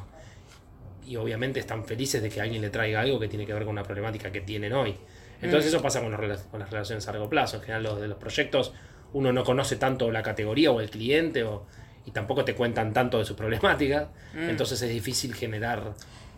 Y 1.09 1.15
obviamente 1.15 1.59
están 1.59 1.83
felices 1.85 2.21
de 2.21 2.29
que 2.29 2.39
alguien 2.39 2.61
le 2.61 2.69
traiga 2.69 2.99
algo 3.01 3.19
que 3.19 3.27
tiene 3.27 3.45
que 3.45 3.53
ver 3.53 3.63
con 3.63 3.71
una 3.73 3.83
problemática 3.83 4.31
que 4.31 4.41
tienen 4.41 4.73
hoy. 4.73 4.95
Entonces 5.41 5.73
eso 5.73 5.81
pasa 5.81 6.01
con, 6.01 6.11
los 6.11 6.41
con 6.43 6.59
las 6.59 6.69
relaciones 6.69 7.07
a 7.07 7.11
largo 7.11 7.27
plazo. 7.29 7.57
En 7.57 7.63
general 7.63 7.83
los 7.83 8.01
de 8.01 8.07
los 8.07 8.17
proyectos 8.17 8.73
uno 9.13 9.33
no 9.33 9.43
conoce 9.43 9.75
tanto 9.77 10.11
la 10.11 10.21
categoría 10.21 10.69
o 10.71 10.79
el 10.81 10.89
cliente 10.91 11.43
o, 11.43 11.65
y 12.05 12.11
tampoco 12.11 12.45
te 12.45 12.53
cuentan 12.53 12.93
tanto 12.93 13.17
de 13.17 13.25
sus 13.25 13.35
problemáticas. 13.35 14.07
Entonces 14.35 14.79
es 14.83 14.89
difícil 14.89 15.33
generar 15.33 15.93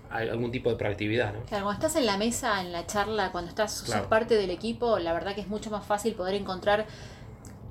al- 0.09 0.29
algún 0.29 0.51
tipo 0.51 0.69
de 0.69 0.77
proactividad. 0.77 1.33
¿no? 1.33 1.41
Claro, 1.47 1.65
cuando 1.65 1.85
estás 1.85 1.99
en 1.99 2.05
la 2.05 2.17
mesa, 2.17 2.61
en 2.61 2.71
la 2.71 2.85
charla, 2.87 3.31
cuando 3.33 3.49
estás 3.49 3.73
sos 3.73 3.89
parte 4.07 4.35
del 4.35 4.51
equipo, 4.51 4.99
la 4.99 5.11
verdad 5.11 5.35
que 5.35 5.41
es 5.41 5.47
mucho 5.47 5.69
más 5.69 5.83
fácil 5.85 6.13
poder 6.13 6.35
encontrar, 6.35 6.85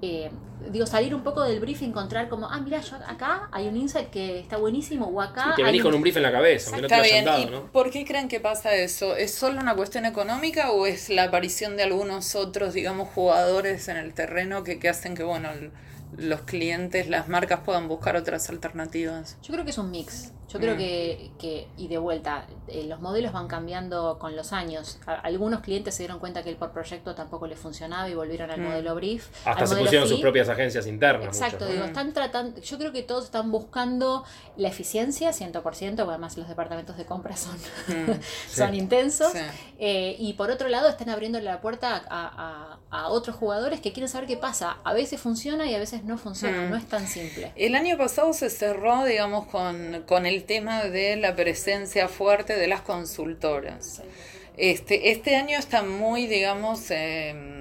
eh, 0.03 0.31
digo, 0.71 0.87
salir 0.87 1.15
un 1.15 1.23
poco 1.23 1.43
del 1.43 1.61
brief 1.61 1.83
y 1.83 1.85
encontrar 1.87 2.29
como, 2.29 2.49
ah, 2.49 2.61
mira, 2.61 2.81
yo 2.81 2.97
acá 3.07 3.49
hay 3.53 3.69
un 3.69 3.77
insight 3.77 4.11
que 4.11 4.41
está 4.41 4.57
buenísimo, 4.57 5.07
o 5.07 5.21
acá... 5.21 5.51
Y 5.53 5.57
te 5.57 5.63
venís 5.63 5.81
hay 5.81 5.85
con 5.85 5.95
un 5.95 6.01
brief 6.03 6.17
en 6.17 6.23
la 6.23 6.33
cabeza, 6.33 6.71
aunque 6.71 6.83
no 6.83 6.89
te 6.89 6.97
lo 6.97 7.03
bien. 7.03 7.25
dado, 7.25 7.43
¿Y 7.43 7.47
¿no? 7.47 7.73
por 7.73 7.91
qué 7.91 8.05
creen 8.05 8.29
que 8.29 8.41
pasa 8.41 8.75
eso? 8.75 9.17
¿Es 9.17 9.35
solo 9.35 9.61
una 9.61 9.75
cuestión 9.75 10.07
económica 10.07 10.71
o 10.71 10.87
es 10.87 11.09
la 11.11 11.25
aparición 11.25 11.77
de 11.77 11.85
algunos 11.85 12.35
otros, 12.35 12.75
digamos, 12.75 13.09
jugadores 13.09 13.89
en 13.89 13.97
el 13.97 14.15
terreno 14.15 14.65
que, 14.65 14.79
que 14.79 14.89
hacen 14.89 15.15
que, 15.15 15.23
bueno, 15.23 15.49
los 16.17 16.43
clientes, 16.43 17.09
las 17.09 17.29
marcas 17.29 17.61
puedan 17.65 17.89
buscar 17.89 18.17
otras 18.17 18.49
alternativas. 18.51 19.39
Yo 19.43 19.53
creo 19.53 19.65
que 19.65 19.71
es 19.71 19.79
un 19.79 19.91
mix. 19.91 20.33
Yo 20.53 20.59
creo 20.59 20.75
Mm. 20.75 20.79
que, 20.79 21.31
que, 21.39 21.69
y 21.77 21.87
de 21.89 21.99
vuelta, 21.99 22.47
eh, 22.69 22.85
los 22.89 23.01
modelos 23.01 23.33
van 23.33 23.47
cambiando 23.47 24.19
con 24.19 24.35
los 24.35 24.53
años. 24.53 24.99
A- 25.07 25.15
algunos 25.15 25.61
clientes 25.61 25.95
se 25.95 26.03
dieron 26.03 26.19
cuenta 26.19 26.43
que 26.43 26.51
el 26.51 26.57
por 26.57 26.73
proyecto 26.73 27.15
tampoco 27.15 27.47
les 27.47 27.59
funcionaba 27.59 28.09
y 28.09 28.15
volvieron 28.15 28.51
al 28.51 28.61
Mm. 28.61 28.65
modelo 28.65 28.95
brief. 28.97 29.29
Hasta 29.45 29.67
se 29.67 29.77
pusieron 29.77 30.09
sus 30.09 30.21
propias 30.21 30.49
agencias 30.49 30.87
internas. 30.87 31.29
Exacto, 31.29 31.65
muchos, 31.65 31.69
¿no? 31.69 31.73
digo, 31.75 31.85
Mm. 31.85 31.89
están 31.89 32.13
tratando, 32.13 32.61
yo 32.61 32.79
creo 32.79 32.93
que 32.93 33.03
todos 33.03 33.25
están 33.27 33.51
buscando 33.53 34.25
la 34.57 34.69
eficiencia 34.69 35.33
100%, 35.33 36.03
porque 36.03 36.11
además 36.15 36.37
los 36.37 36.49
departamentos 36.49 36.97
de 36.97 37.05
compra 37.07 37.37
son, 37.37 37.57
Mm, 37.89 38.21
son 38.51 38.75
intensos. 38.75 39.33
sí. 39.33 39.39
Eh, 39.79 40.17
y 40.19 40.33
por 40.35 40.51
otro 40.51 40.69
lado, 40.69 40.89
están 40.89 41.11
abriendo 41.11 41.41
la 41.41 41.61
puerta 41.61 42.03
a, 42.11 42.79
a- 42.91 43.01
a 43.05 43.09
otros 43.09 43.37
jugadores 43.37 43.81
que 43.81 43.93
quieren 43.93 44.09
saber 44.09 44.27
qué 44.27 44.37
pasa. 44.37 44.79
A 44.85 44.93
veces 44.93 45.21
funciona 45.21 45.67
y 45.71 45.75
a 45.75 45.79
veces 45.79 46.03
no 46.05 46.19
funciona, 46.19 46.69
no 46.69 46.77
es 46.77 46.87
tan 46.87 47.07
simple. 47.07 47.53
El 47.55 47.75
año 47.77 47.97
pasado 47.97 48.33
se 48.33 48.51
cerró, 48.51 49.05
digamos, 49.05 49.47
con, 49.47 50.03
con 50.09 50.27
el 50.27 50.40
tema 50.41 50.85
de 50.85 51.17
la 51.17 51.37
presencia 51.37 52.09
fuerte 52.09 52.57
de 52.57 52.67
las 52.67 52.81
consultoras. 52.81 54.03
Este, 54.57 55.11
este 55.11 55.37
año 55.37 55.59
está 55.59 55.83
muy, 55.83 56.27
digamos, 56.27 56.91
em, 56.91 57.60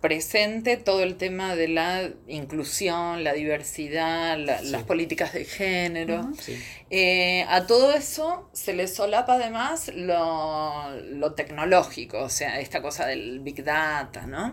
presente 0.00 0.76
todo 0.76 1.02
el 1.02 1.16
tema 1.16 1.54
de 1.56 1.68
la 1.68 2.10
inclusión, 2.26 3.24
la 3.24 3.32
diversidad, 3.32 4.38
la- 4.38 4.58
Sí. 4.60 4.68
las 4.70 4.82
políticas 4.84 5.32
de 5.32 5.44
género. 5.44 6.28
Sí. 6.40 6.58
Eh, 6.90 7.44
a 7.48 7.66
todo 7.66 7.94
eso 7.94 8.48
se 8.52 8.72
le 8.72 8.88
solapa 8.88 9.34
además 9.34 9.90
lo, 9.94 10.90
lo 11.02 11.32
tecnológico, 11.34 12.20
o 12.20 12.28
sea, 12.30 12.60
esta 12.60 12.80
cosa 12.80 13.06
del 13.06 13.40
big 13.40 13.62
data, 13.64 14.26
¿no? 14.26 14.52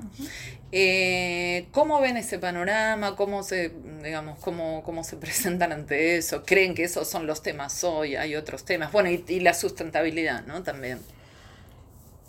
Eh, 0.72 1.68
¿Cómo 1.72 2.02
ven 2.02 2.18
ese 2.18 2.38
panorama? 2.40 3.16
¿Cómo 3.16 3.44
se, 3.44 3.72
digamos, 4.04 4.40
cómo, 4.40 4.84
cómo 4.84 5.04
se 5.04 5.16
presentan 5.18 5.72
ante 5.72 6.18
eso? 6.18 6.44
¿Creen 6.46 6.76
que 6.76 6.84
esos 6.84 7.08
son 7.10 7.28
los 7.28 7.42
temas 7.42 7.84
hoy? 7.84 8.16
¿Hay 8.16 8.36
otros 8.36 8.66
temas? 8.66 8.92
Bueno, 8.92 9.10
y, 9.10 9.24
y 9.28 9.40
la 9.40 9.54
sustentabilidad, 9.54 10.46
¿no? 10.46 10.64
También. 10.64 11.00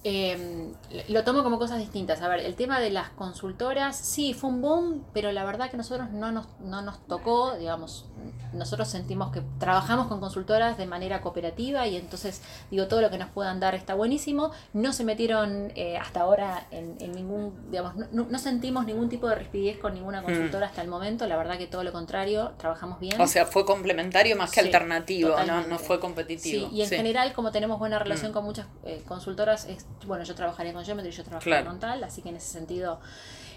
Eh, 0.05 0.73
lo 1.09 1.25
tomo 1.25 1.43
como 1.43 1.59
cosas 1.59 1.79
distintas. 1.79 2.23
A 2.23 2.29
ver, 2.29 2.41
el 2.41 2.55
tema 2.55 2.79
de 2.79 2.91
las 2.91 3.11
consultoras, 3.11 3.97
sí, 3.97 4.35
fue 4.35 4.51
un 4.51 4.63
boom, 4.63 5.05
pero 5.13 5.33
la 5.33 5.45
verdad 5.45 5.69
que 5.71 5.77
nosotros 5.77 6.11
no 6.11 6.31
nos, 6.31 6.47
no 6.61 6.81
nos 6.83 7.05
tocó, 7.09 7.57
digamos, 7.57 8.07
nosotros 8.53 8.87
sentimos 8.89 9.33
que 9.33 9.43
trabajamos 9.59 10.07
con 10.07 10.21
consultoras 10.21 10.79
de 10.79 10.87
manera 10.87 11.21
cooperativa 11.23 11.87
y 11.89 11.97
entonces, 11.97 12.41
digo, 12.71 12.87
todo 12.87 13.01
lo 13.01 13.11
que 13.11 13.19
nos 13.19 13.31
puedan 13.31 13.59
dar 13.59 13.75
está 13.75 13.95
buenísimo. 13.95 14.53
No 14.73 14.93
se 14.93 15.03
metieron 15.05 15.73
eh, 15.75 15.97
hasta 15.99 16.21
ahora 16.21 16.67
en, 16.71 16.97
en 17.01 17.13
ningún, 17.13 17.71
digamos, 17.71 17.97
no, 17.97 18.27
no- 18.31 18.39
sentimos 18.39 18.87
ningún 18.87 19.09
tipo 19.09 19.27
de 19.29 19.35
rispidez 19.35 19.79
con 19.79 19.95
ninguna 19.95 20.23
consultora 20.23 20.67
hasta 20.67 20.83
el 20.83 20.89
momento. 20.89 21.27
La 21.27 21.37
verdad 21.37 21.59
que 21.59 21.67
todo 21.67 21.83
lo 21.83 21.91
contrario, 21.93 22.53
trabajamos 22.59 23.01
bien. 23.01 23.21
O 23.21 23.27
sea, 23.27 23.45
fue 23.45 23.65
complementario 23.67 24.37
más 24.37 24.51
que 24.53 24.61
Sí, 24.61 24.67
alternativo, 24.67 25.35
¿no? 25.47 25.67
No 25.67 25.79
fue 25.81 25.99
competitivo. 25.99 26.69
Sí, 26.69 26.77
y 26.77 26.83
en 26.83 26.89
Sí. 26.89 26.95
general, 26.97 27.33
como 27.33 27.51
tenemos 27.51 27.79
buena 27.81 27.99
relación 27.99 28.31
Mm. 28.31 28.35
con 28.35 28.45
muchas 28.45 28.67
eh, 28.85 29.03
consultoras, 29.09 29.65
es, 29.67 29.85
bueno, 30.07 30.25
yo 30.25 30.35
trabajaría 30.35 30.73
con 30.73 30.85
Geometry, 30.85 31.11
yo 31.13 31.25
trabajaría 31.25 31.57
Claro. 31.59 31.71
con 31.71 31.81
tal, 31.81 32.05
así 32.05 32.23
que 32.23 32.29
en 32.31 32.37
ese 32.37 32.49
sentido, 32.53 33.01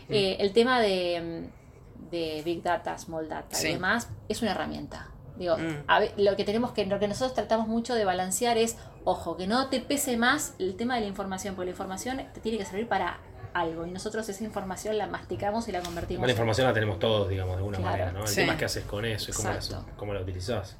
eh, 0.09 0.37
el 0.39 0.53
tema 0.53 0.79
de, 0.79 1.49
mm, 1.51 2.09
de 2.11 2.41
Big 2.45 2.61
Data, 2.63 2.97
Small 2.97 3.27
Data 3.27 3.55
Sí. 3.55 3.67
y 3.69 3.73
demás, 3.73 4.09
es 4.29 4.41
una 4.41 4.51
herramienta. 4.51 5.07
Digo, 5.37 5.57
Mm. 5.57 5.83
a 5.87 6.01
lo 6.17 6.35
que 6.35 6.43
tenemos 6.43 6.71
que, 6.71 6.85
lo 6.85 6.99
que 6.99 7.07
nosotros 7.07 7.33
tratamos 7.33 7.67
mucho 7.67 7.95
de 7.95 8.03
balancear 8.05 8.57
es, 8.57 8.77
ojo, 9.05 9.37
que 9.37 9.47
no 9.47 9.69
te 9.69 9.79
pese 9.79 10.17
más 10.17 10.53
el 10.59 10.75
tema 10.75 10.95
de 10.95 11.01
la 11.01 11.07
información, 11.07 11.55
porque 11.55 11.67
la 11.67 11.71
información 11.71 12.21
te 12.33 12.39
tiene 12.41 12.57
que 12.57 12.65
servir 12.65 12.87
para 12.87 13.19
algo, 13.53 13.85
y 13.85 13.91
nosotros 13.91 14.27
esa 14.29 14.43
información 14.43 14.97
la 14.97 15.07
masticamos 15.07 15.67
y 15.67 15.71
la 15.71 15.81
convertimos 15.81 16.21
La 16.21 16.27
en- 16.27 16.31
información 16.31 16.67
la 16.67 16.73
tenemos 16.73 16.99
todos, 16.99 17.29
digamos, 17.29 17.53
de 17.53 17.57
alguna 17.57 17.77
Claro. 17.79 17.91
manera, 17.91 18.11
¿no? 18.11 18.21
El 18.21 18.27
Sí. 18.27 18.35
tema 18.35 18.53
es 18.53 18.59
qué 18.59 18.65
haces 18.65 18.83
con 18.85 19.05
eso 19.05 19.31
y 19.31 19.33
cómo 19.33 19.49
la, 19.49 19.59
cómo 19.97 20.13
la 20.13 20.21
utilizás. 20.21 20.77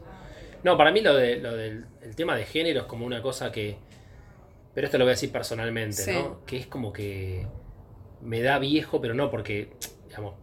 No, 0.63 0.77
para 0.77 0.91
mí 0.91 0.99
lo, 1.01 1.15
de, 1.15 1.37
lo 1.37 1.55
del 1.55 1.85
el 2.01 2.15
tema 2.15 2.35
de 2.35 2.43
género 2.45 2.81
es 2.81 2.85
como 2.85 3.05
una 3.05 3.21
cosa 3.21 3.51
que... 3.51 3.77
Pero 4.79 4.85
esto 4.87 4.97
lo 4.97 5.03
voy 5.03 5.09
a 5.09 5.15
decir 5.15 5.29
personalmente, 5.29 5.91
Sí. 6.03 6.11
¿no? 6.13 6.45
Que 6.45 6.55
es 6.55 6.67
como 6.67 6.93
que 6.93 7.45
me 8.21 8.39
da 8.41 8.59
viejo, 8.59 9.01
pero 9.01 9.13
no 9.13 9.29
porque, 9.29 9.73
digamos, 10.07 10.35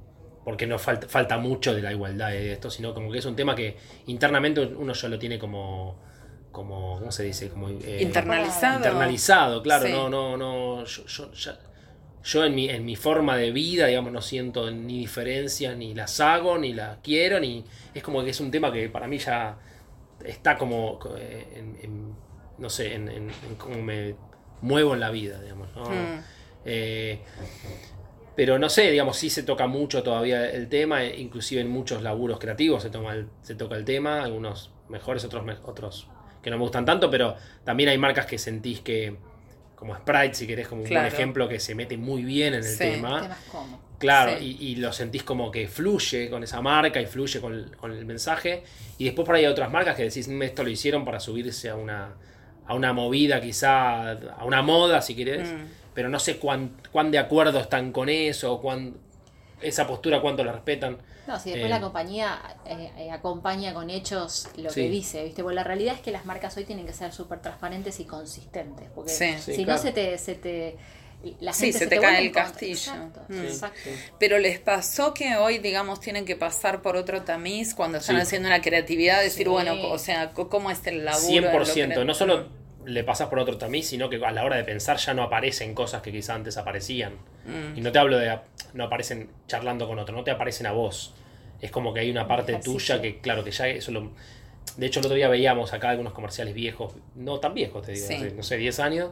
porque 0.44 0.66
no 0.66 0.78
falta, 0.78 1.08
falta 1.08 1.38
mucho 1.38 1.74
de 1.74 1.80
la 1.80 1.90
igualdad 1.90 2.28
de 2.32 2.52
esto, 2.52 2.68
sino 2.68 2.92
como 2.92 3.10
que 3.10 3.16
es 3.16 3.24
un 3.24 3.34
tema 3.34 3.54
que 3.56 3.78
internamente 4.08 4.60
uno 4.60 4.92
ya 4.92 5.08
lo 5.08 5.18
tiene 5.18 5.38
como... 5.38 5.96
como 6.52 6.98
¿Cómo 6.98 7.10
se 7.12 7.22
dice? 7.22 7.48
Como, 7.48 7.70
eh, 7.70 8.00
Internalizado. 8.02 8.76
internalizado, 8.76 9.62
claro, 9.62 9.86
Sí. 9.86 9.92
no, 9.92 10.10
no, 10.10 10.36
no, 10.36 10.84
yo, 10.84 11.06
yo 11.06 11.32
ya- 11.32 11.58
yo 12.22 12.44
en 12.44 12.54
mi, 12.54 12.68
en 12.68 12.84
mi 12.84 12.94
forma 12.94 13.38
de 13.38 13.52
vida, 13.52 13.86
digamos, 13.86 14.12
no 14.12 14.20
siento 14.20 14.70
ni 14.70 14.98
diferencias, 14.98 15.74
ni 15.78 15.94
las 15.94 16.20
hago, 16.20 16.58
ni 16.58 16.74
las 16.74 16.98
quiero, 17.02 17.40
ni 17.40 17.64
es 17.94 18.02
como 18.02 18.22
que 18.22 18.28
es 18.32 18.40
un 18.40 18.50
tema 18.50 18.70
que 18.70 18.90
para 18.90 19.06
mí 19.08 19.16
ya 19.16 19.56
está 20.26 20.58
como 20.58 20.98
eh, 21.16 21.46
en, 21.56 21.78
en- 21.82 22.26
no 22.58 22.70
sé, 22.70 22.94
en, 22.94 23.08
en- 23.08 23.30
en 23.30 23.54
cómo 23.56 23.82
me 23.82 24.14
muevo 24.62 24.94
en 24.94 25.00
la 25.00 25.10
vida, 25.10 25.40
digamos, 25.40 25.68
¿no? 25.76 25.84
Mm. 25.84 26.20
Eh, 26.64 27.20
pero 28.34 28.58
no 28.58 28.68
sé, 28.68 28.90
digamos, 28.90 29.16
sí 29.16 29.30
se 29.30 29.42
toca 29.42 29.66
mucho 29.66 30.02
todavía 30.02 30.50
el 30.50 30.68
tema, 30.68 31.04
eh, 31.04 31.18
inclusive 31.18 31.60
en 31.62 31.70
muchos 31.70 32.02
laburos 32.02 32.38
creativos 32.38 32.82
se, 32.82 32.90
toma 32.90 33.14
el- 33.14 33.28
se 33.42 33.54
toca 33.54 33.76
el 33.76 33.84
tema, 33.84 34.22
algunos 34.22 34.70
mejores, 34.88 35.24
otros, 35.24 35.44
me- 35.44 35.56
otros 35.64 36.08
que 36.42 36.50
no 36.50 36.56
me 36.58 36.62
gustan 36.62 36.84
tanto, 36.84 37.10
pero 37.10 37.34
también 37.64 37.88
hay 37.88 37.98
marcas 37.98 38.26
que 38.26 38.38
sentís 38.38 38.80
que, 38.80 39.16
como 39.74 39.94
Sprite, 39.96 40.34
si 40.34 40.46
querés, 40.46 40.68
como 40.68 40.82
un 40.82 40.88
buen 40.88 41.04
ejemplo, 41.06 41.48
que 41.48 41.58
se 41.58 41.74
mete 41.74 41.96
muy 41.96 42.24
bien 42.24 42.48
en 42.54 42.60
el 42.60 42.64
Sí. 42.64 42.78
tema. 42.78 43.22
temas 43.22 43.38
como. 43.50 43.80
Claro, 43.98 44.38
Sí. 44.38 44.56
y, 44.60 44.66
y 44.72 44.76
lo 44.76 44.92
sentís 44.92 45.22
como 45.22 45.50
que 45.50 45.66
fluye 45.68 46.28
con 46.28 46.44
esa 46.44 46.60
marca 46.60 47.00
y 47.00 47.06
fluye 47.06 47.40
con 47.40 47.54
el, 47.54 47.76
con 47.76 47.92
el 47.92 48.04
mensaje. 48.04 48.62
Y 48.98 49.04
después 49.06 49.24
por 49.24 49.34
ahí 49.34 49.44
hay 49.46 49.50
otras 49.50 49.70
marcas 49.72 49.96
que 49.96 50.02
decís, 50.04 50.28
"Mm, 50.28 50.42
esto 50.42 50.62
lo 50.62 50.68
hicieron 50.68 51.04
para 51.06 51.18
subirse 51.18 51.70
a 51.70 51.76
una, 51.76 52.14
a 52.66 52.74
una 52.74 52.92
movida, 52.92 53.40
quizá, 53.40 54.12
a 54.12 54.44
una 54.44 54.62
moda, 54.62 55.02
si 55.02 55.14
querés. 55.14 55.48
Mm. 55.50 55.64
Pero 55.94 56.08
no 56.08 56.18
sé 56.18 56.38
cuán, 56.38 56.76
cuán 56.92 57.10
de 57.10 57.18
acuerdo 57.18 57.58
están 57.58 57.92
con 57.92 58.08
eso, 58.08 58.52
o 58.54 58.60
cuán, 58.60 58.94
esa 59.62 59.86
postura, 59.86 60.20
cuánto 60.20 60.44
la 60.44 60.52
respetan. 60.52 60.98
No, 61.26 61.38
si 61.40 61.50
después 61.50 61.66
Eh, 61.66 61.68
la 61.70 61.80
compañía 61.80 62.38
eh, 62.66 62.90
eh, 62.98 63.10
acompaña 63.10 63.72
con 63.74 63.90
hechos 63.90 64.48
lo 64.56 64.70
Sí. 64.70 64.82
que 64.82 64.90
dice, 64.90 65.24
¿viste? 65.24 65.42
Porque 65.42 65.56
la 65.56 65.64
realidad 65.64 65.94
es 65.94 66.00
que 66.00 66.12
las 66.12 66.24
marcas 66.26 66.56
hoy 66.56 66.64
tienen 66.64 66.86
que 66.86 66.92
ser 66.92 67.12
súper 67.12 67.40
transparentes 67.40 67.98
y 67.98 68.04
consistentes. 68.04 68.88
Porque 68.94 69.10
Sí. 69.10 69.34
si 69.38 69.54
Sí, 69.54 69.60
no 69.62 69.66
claro. 69.66 69.82
se 69.82 69.92
te, 69.92 70.18
se 70.18 70.34
te. 70.34 70.76
La 71.40 71.52
Sí, 71.52 71.72
se 71.72 71.86
te 71.88 71.98
cae 71.98 72.24
el 72.24 72.30
castillo. 72.32 72.72
Exacto, 72.92 73.20
Mm. 73.28 73.40
exacto. 73.44 73.90
Pero 74.20 74.38
les 74.38 74.60
pasó 74.60 75.12
que 75.12 75.36
hoy, 75.36 75.58
digamos, 75.58 76.00
tienen 76.00 76.24
que 76.24 76.36
pasar 76.36 76.82
por 76.82 76.96
otro 76.96 77.22
tamiz 77.22 77.74
cuando 77.74 77.98
están 77.98 78.16
Sí. 78.16 78.22
haciendo 78.22 78.48
una 78.48 78.60
creatividad, 78.62 79.22
decir, 79.22 79.44
Sí. 79.46 79.50
bueno, 79.50 79.74
o 79.90 79.98
sea, 79.98 80.30
¿cómo 80.30 80.70
es 80.70 80.86
el 80.86 81.04
laburo? 81.04 81.26
en 81.28 81.42
lo 81.44 81.64
100%. 81.64 82.04
No 82.04 82.14
solo 82.14 82.48
le 82.84 83.02
pasas 83.02 83.28
por 83.28 83.40
otro 83.40 83.58
tamiz, 83.58 83.88
sino 83.88 84.08
que 84.08 84.24
a 84.24 84.30
la 84.30 84.44
hora 84.44 84.56
de 84.56 84.62
pensar 84.62 84.98
ya 84.98 85.14
no 85.14 85.24
aparecen 85.24 85.74
cosas 85.74 86.02
que 86.02 86.12
quizá 86.12 86.34
antes 86.34 86.56
aparecían. 86.56 87.14
Mm. 87.44 87.78
Y 87.78 87.80
no 87.80 87.90
te 87.90 87.98
hablo 87.98 88.18
de. 88.18 88.38
No 88.74 88.84
aparecen 88.84 89.28
charlando 89.48 89.88
con 89.88 89.98
otro, 89.98 90.14
no 90.14 90.22
te 90.22 90.30
aparecen 90.30 90.66
a 90.66 90.72
vos. 90.72 91.12
Es 91.60 91.72
como 91.72 91.92
que 91.92 92.00
hay 92.00 92.10
una 92.10 92.28
parte 92.28 92.54
tuya 92.62 93.00
que, 93.00 93.18
claro, 93.20 93.42
que 93.42 93.50
ya 93.50 93.66
eso 93.66 93.90
lo. 93.90 94.12
De 94.76 94.86
hecho, 94.86 95.00
el 95.00 95.06
otro 95.06 95.16
día 95.16 95.28
veíamos 95.28 95.72
acá 95.72 95.88
algunos 95.90 96.12
comerciales 96.12 96.54
viejos, 96.54 96.94
no 97.16 97.40
tan 97.40 97.54
viejos, 97.54 97.84
te 97.86 97.92
digo, 97.92 98.06
no 98.36 98.42
sé, 98.44 98.58
10 98.58 98.78
años. 98.78 99.10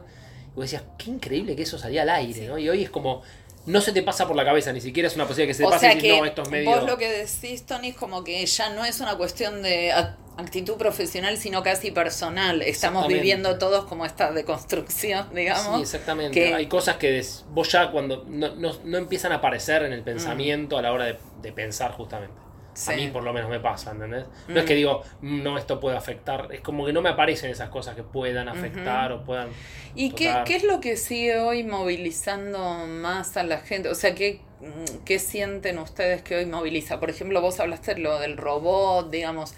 Y 0.55 0.57
vos 0.57 0.63
decías, 0.65 0.83
qué 0.97 1.09
increíble 1.11 1.55
que 1.55 1.63
eso 1.63 1.77
salía 1.77 2.03
al 2.03 2.09
aire, 2.09 2.47
¿no? 2.47 2.57
Y 2.57 2.69
hoy 2.69 2.83
es 2.83 2.89
como. 2.89 3.21
No 3.67 3.81
se 3.81 3.91
te 3.91 4.03
pasa 4.03 4.27
por 4.27 4.35
la 4.35 4.45
cabeza, 4.45 4.71
ni 4.71 4.79
siquiera 4.79 5.07
es 5.07 5.15
una 5.15 5.25
posibilidad 5.25 5.49
que 5.49 5.53
se 5.55 5.63
te 5.63 5.67
O 5.67 5.71
pase 5.71 5.79
sea 5.87 5.91
y 5.93 5.95
decís, 5.95 6.11
que 6.11 6.19
no, 6.19 6.25
esto 6.25 6.43
es 6.43 6.49
medio. 6.51 6.69
vos 6.69 6.83
lo 6.85 6.97
que 6.99 7.09
decís, 7.09 7.65
Tony, 7.65 7.87
es 7.89 7.95
como 7.95 8.23
que 8.23 8.45
ya 8.45 8.69
no 8.69 8.85
es 8.85 8.99
una 8.99 9.17
cuestión 9.17 9.63
de 9.63 9.91
a- 9.91 10.17
actitud 10.37 10.75
profesional, 10.75 11.35
sino 11.37 11.63
casi 11.63 11.89
personal. 11.89 12.61
Estamos 12.61 13.07
viviendo 13.07 13.57
todos 13.57 13.85
como 13.85 14.05
esta 14.05 14.31
deconstrucción, 14.31 15.29
digamos. 15.33 15.77
Sí, 15.77 15.81
exactamente. 15.81 16.39
que- 16.39 16.53
Hay 16.53 16.67
cosas 16.67 16.97
que 16.97 17.09
des- 17.11 17.43
vos 17.49 17.71
ya 17.71 17.89
cuando 17.89 18.23
no, 18.27 18.53
no- 18.55 18.77
no 18.83 18.97
empiezan 18.99 19.31
a 19.31 19.35
aparecer 19.37 19.81
en 19.81 19.93
el 19.93 20.03
pensamiento 20.03 20.77
a 20.77 20.83
la 20.83 20.91
hora 20.93 21.05
de, 21.05 21.17
de 21.41 21.51
pensar 21.51 21.91
justamente. 21.93 22.35
Sí. 22.75 22.91
A 22.91 22.95
mí 22.97 23.07
por 23.07 23.23
lo 23.23 23.31
menos 23.33 23.49
me 23.49 23.59
pasa, 23.61 23.91
¿entendés? 23.91 24.25
No 24.49 24.55
Mm. 24.55 24.57
es 24.57 24.65
que 24.65 24.75
digo, 24.75 25.01
"Mm, 25.21 25.43
no, 25.43 25.57
esto 25.57 25.79
puede 25.79 25.95
afectar. 25.97 26.49
Es 26.51 26.59
como 26.61 26.85
que 26.85 26.91
no 26.93 27.01
me 27.01 27.07
aparecen 27.09 27.49
esas 27.49 27.69
cosas 27.69 27.95
que 27.95 28.03
puedan 28.03 28.49
afectar 28.49 29.11
o 29.13 29.23
puedan... 29.23 29.47
¿Y 29.95 30.11
qué, 30.11 30.35
qué 30.45 30.57
es 30.57 30.63
lo 30.63 30.81
que 30.81 30.97
sigue 30.97 31.39
hoy 31.39 31.63
movilizando 31.63 32.85
más 32.85 33.37
a 33.37 33.43
la 33.43 33.59
gente? 33.59 33.87
O 33.89 33.95
sea, 33.95 34.13
¿qué, 34.13 34.41
mm, 34.59 35.03
¿qué 35.05 35.19
sienten 35.19 35.79
ustedes 35.79 36.21
que 36.21 36.35
hoy 36.35 36.45
moviliza? 36.45 36.99
Por 36.99 37.09
ejemplo, 37.09 37.39
vos 37.41 37.59
hablaste 37.61 37.95
de 37.95 38.01
lo 38.01 38.19
del 38.19 38.35
robot, 38.37 39.09
digamos, 39.09 39.53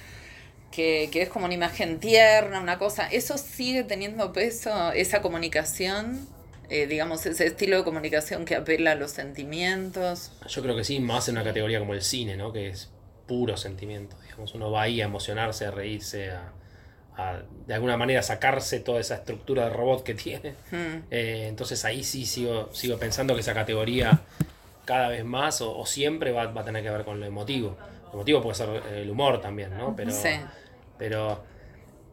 que, 0.72 1.10
que 1.12 1.24
es 1.24 1.30
como 1.30 1.46
una 1.46 1.56
imagen 1.56 2.00
tierna, 2.00 2.60
una 2.62 2.78
cosa. 2.78 3.08
¿Eso 3.08 3.38
sigue 3.40 3.84
teniendo 3.84 4.32
peso, 4.32 4.92
esa 4.92 5.22
comunicación? 5.24 6.28
Eh, 6.70 6.86
digamos, 6.86 7.26
ese 7.26 7.48
estilo 7.48 7.78
de 7.78 7.84
comunicación 7.86 8.44
que 8.44 8.54
apela 8.54 8.92
a 8.92 8.96
los 8.96 9.12
sentimientos. 9.12 10.34
Yo 10.50 10.62
creo 10.62 10.76
que 10.76 10.84
sí, 10.84 11.00
más 11.00 11.28
en 11.30 11.36
una 11.36 11.46
categoría 11.46 11.80
como 11.80 11.94
el 11.94 12.02
cine, 12.02 12.36
¿no? 12.36 12.52
Que 12.52 12.68
es 12.68 12.92
puro 13.28 13.58
sentimiento. 13.58 14.16
Digamos, 14.24 14.54
uno 14.56 14.72
va 14.72 14.84
ahí 14.84 15.02
a 15.02 15.06
emocionarse, 15.06 15.66
a 15.66 15.72
reírse, 15.72 16.32
a, 16.32 16.52
a, 17.18 17.42
de 17.68 17.74
alguna 17.74 17.98
manera 17.98 18.22
sacarse 18.24 18.80
toda 18.80 19.00
esa 19.00 19.16
estructura 19.16 19.66
de 19.66 19.70
robot 19.72 20.04
que 20.04 20.14
tiene. 20.14 20.52
Mm. 20.72 21.04
Eh, 21.12 21.46
entonces 21.50 21.84
ahí 21.86 22.04
sí 22.04 22.26
sigo, 22.26 22.70
sigo 22.74 22.98
pensando 22.98 23.34
que 23.36 23.42
esa 23.42 23.54
categoría 23.54 24.22
cada 24.86 25.10
vez 25.10 25.26
más 25.26 25.62
o, 25.62 25.78
o 25.78 25.86
siempre 25.86 26.32
va, 26.32 26.48
va 26.48 26.62
a 26.62 26.66
tener 26.66 26.82
que 26.82 26.90
ver 26.90 27.04
con 27.04 27.20
lo 27.20 27.26
emotivo. 27.26 27.78
Lo 28.08 28.14
emotivo 28.14 28.42
puede 28.42 28.56
ser 28.56 28.70
eh, 28.70 29.02
el 29.02 29.10
humor 29.10 29.42
también, 29.42 29.78
¿no? 29.78 29.96
Pero, 29.96 30.12
Sí. 30.12 30.30
pero 30.98 31.44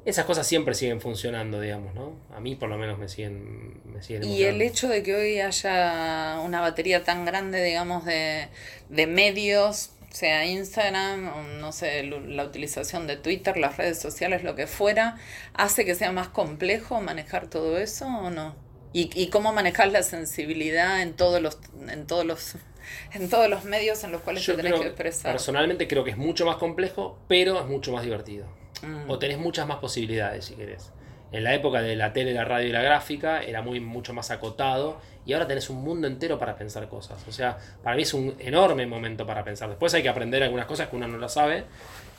esas 0.04 0.26
cosas 0.26 0.46
siempre 0.46 0.74
siguen 0.74 1.00
funcionando, 1.00 1.60
digamos, 1.60 1.94
¿no? 1.94 2.12
A 2.36 2.40
mí 2.40 2.56
por 2.56 2.68
lo 2.68 2.76
menos 2.76 2.98
me 2.98 3.08
siguen, 3.08 3.80
me 3.84 4.02
siguen 4.02 4.24
Y 4.24 4.42
el 4.42 4.60
hecho 4.60 4.88
de 4.88 5.02
que 5.02 5.14
hoy 5.14 5.40
haya 5.40 6.40
una 6.44 6.60
batería 6.60 7.04
tan 7.04 7.24
grande, 7.24 7.62
digamos, 7.62 8.04
de, 8.04 8.48
de 8.90 9.06
medios, 9.06 9.92
sea 10.14 10.46
Instagram, 10.46 11.26
o 11.26 11.42
no 11.42 11.72
sé, 11.72 12.04
la 12.04 12.44
utilización 12.44 13.08
de 13.08 13.16
Twitter, 13.16 13.56
las 13.56 13.76
redes 13.76 14.00
sociales, 14.00 14.44
lo 14.44 14.54
que 14.54 14.68
fuera, 14.68 15.16
hace 15.54 15.84
que 15.84 15.96
sea 15.96 16.12
más 16.12 16.28
complejo 16.28 17.00
manejar 17.00 17.48
todo 17.48 17.78
eso 17.78 18.06
o 18.06 18.30
no? 18.30 18.54
¿Y, 18.92 19.10
y 19.20 19.26
cómo 19.26 19.52
manejar 19.52 19.88
la 19.88 20.04
sensibilidad 20.04 21.02
en 21.02 21.14
todos 21.14 21.42
los, 21.42 21.58
en 21.88 22.06
todos 22.06 22.24
los, 22.24 22.54
en 23.12 23.28
todos 23.28 23.50
los 23.50 23.64
medios 23.64 24.04
en 24.04 24.12
los 24.12 24.20
cuales 24.20 24.46
Yo 24.46 24.54
te 24.54 24.62
tenés 24.62 24.78
que 24.78 24.86
expresar? 24.86 25.32
Personalmente 25.32 25.88
creo 25.88 26.04
que 26.04 26.12
es 26.12 26.16
mucho 26.16 26.46
más 26.46 26.56
complejo, 26.56 27.18
pero 27.26 27.58
es 27.58 27.66
mucho 27.66 27.90
más 27.90 28.04
divertido. 28.04 28.46
Mm. 28.82 29.10
O 29.10 29.18
tenés 29.18 29.38
muchas 29.38 29.66
más 29.66 29.78
posibilidades, 29.78 30.44
si 30.44 30.54
querés. 30.54 30.92
En 31.32 31.42
la 31.42 31.54
época 31.54 31.82
de 31.82 31.96
la 31.96 32.12
tele, 32.12 32.32
la 32.34 32.44
radio 32.44 32.68
y 32.68 32.72
la 32.72 32.82
gráfica 32.82 33.42
era 33.42 33.62
muy 33.62 33.80
mucho 33.80 34.14
más 34.14 34.30
acotado 34.30 35.00
y 35.26 35.32
ahora 35.32 35.46
tenés 35.46 35.70
un 35.70 35.82
mundo 35.82 36.06
entero 36.06 36.38
para 36.38 36.56
pensar 36.56 36.88
cosas. 36.88 37.18
O 37.28 37.32
sea, 37.32 37.58
para 37.82 37.96
mí 37.96 38.02
es 38.02 38.12
un 38.14 38.34
enorme 38.38 38.86
momento 38.86 39.26
para 39.26 39.42
pensar. 39.44 39.68
Después 39.68 39.92
hay 39.94 40.02
que 40.02 40.08
aprender 40.08 40.42
algunas 40.42 40.66
cosas 40.66 40.88
que 40.88 40.96
uno 40.96 41.08
no 41.08 41.18
lo 41.18 41.28
sabe, 41.28 41.64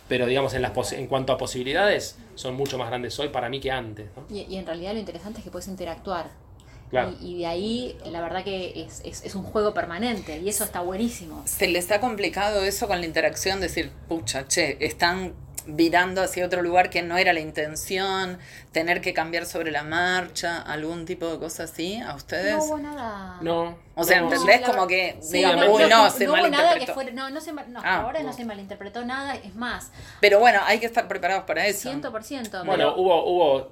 pero 0.07 0.25
digamos 0.25 0.53
en, 0.53 0.61
las 0.61 0.73
posi- 0.73 0.97
en 0.97 1.07
cuanto 1.07 1.33
a 1.33 1.37
posibilidades 1.37 2.17
son 2.35 2.55
mucho 2.55 2.77
más 2.77 2.87
grandes 2.89 3.17
hoy 3.19 3.29
para 3.29 3.49
mí 3.49 3.59
que 3.59 3.71
antes. 3.71 4.07
¿no? 4.15 4.25
Y, 4.35 4.41
y 4.43 4.57
en 4.57 4.65
realidad 4.65 4.93
lo 4.93 4.99
interesante 4.99 5.39
es 5.39 5.43
que 5.43 5.51
puedes 5.51 5.67
interactuar. 5.67 6.29
Claro. 6.91 7.13
Y, 7.19 7.31
y 7.33 7.37
de 7.39 7.45
ahí, 7.47 7.97
la 8.05 8.21
verdad 8.21 8.43
que 8.43 8.83
es, 8.83 9.01
es, 9.03 9.25
es 9.25 9.33
un 9.33 9.41
juego 9.43 9.73
permanente 9.73 10.37
y 10.37 10.47
eso 10.49 10.63
está 10.63 10.81
buenísimo. 10.81 11.41
¿Se 11.45 11.67
les 11.67 11.91
ha 11.91 11.99
complicado 11.99 12.63
eso 12.63 12.87
con 12.87 12.99
la 12.99 13.05
interacción? 13.07 13.59
Decir, 13.59 13.91
pucha, 14.07 14.47
che, 14.47 14.77
están 14.85 15.33
virando 15.67 16.21
hacia 16.21 16.45
otro 16.45 16.61
lugar 16.61 16.89
que 16.89 17.01
no 17.01 17.17
era 17.17 17.33
la 17.33 17.39
intención, 17.39 18.37
tener 18.71 19.01
que 19.01 19.13
cambiar 19.13 19.45
sobre 19.45 19.71
la 19.71 19.83
marcha, 19.83 20.61
algún 20.61 21.05
tipo 21.05 21.27
de 21.31 21.39
cosa 21.39 21.63
así, 21.63 21.99
¿a 21.99 22.13
ustedes? 22.15 22.55
No 22.55 22.63
hubo 22.63 22.77
nada. 22.77 23.37
No. 23.41 23.77
o 23.95 24.03
sea, 24.03 24.21
no, 24.21 24.31
¿entendés? 24.31 24.61
como 24.61 24.87
que, 24.87 25.17
Sí, 25.21 25.37
digamos, 25.37 25.65
no, 25.65 25.73
uy, 25.73 25.83
no, 25.89 26.09
se 26.09 26.25
no 26.25 26.33
hubo 26.33 26.47
nada 26.47 26.49
que 26.49 26.51
malinterpretó. 26.51 26.93
fuera. 26.93 27.11
No, 27.11 27.29
no 27.29 27.41
se, 27.41 27.51
Ah, 27.83 28.01
ahora 28.01 28.19
no. 28.21 28.27
no. 28.27 28.33
se 28.33 28.45
malinterpretó 28.45 29.05
nada. 29.05 29.35
Es 29.35 29.55
más, 29.55 29.91
Pero 30.21 30.39
bueno, 30.39 30.59
hay 30.65 30.79
que 30.79 30.85
estar 30.85 31.07
preparados 31.07 31.45
para 31.45 31.65
eso. 31.67 31.89
100%. 31.89 32.63
Bueno, 32.65 32.73
pero- 32.75 32.95
hubo, 32.97 33.25
hubo, 33.25 33.71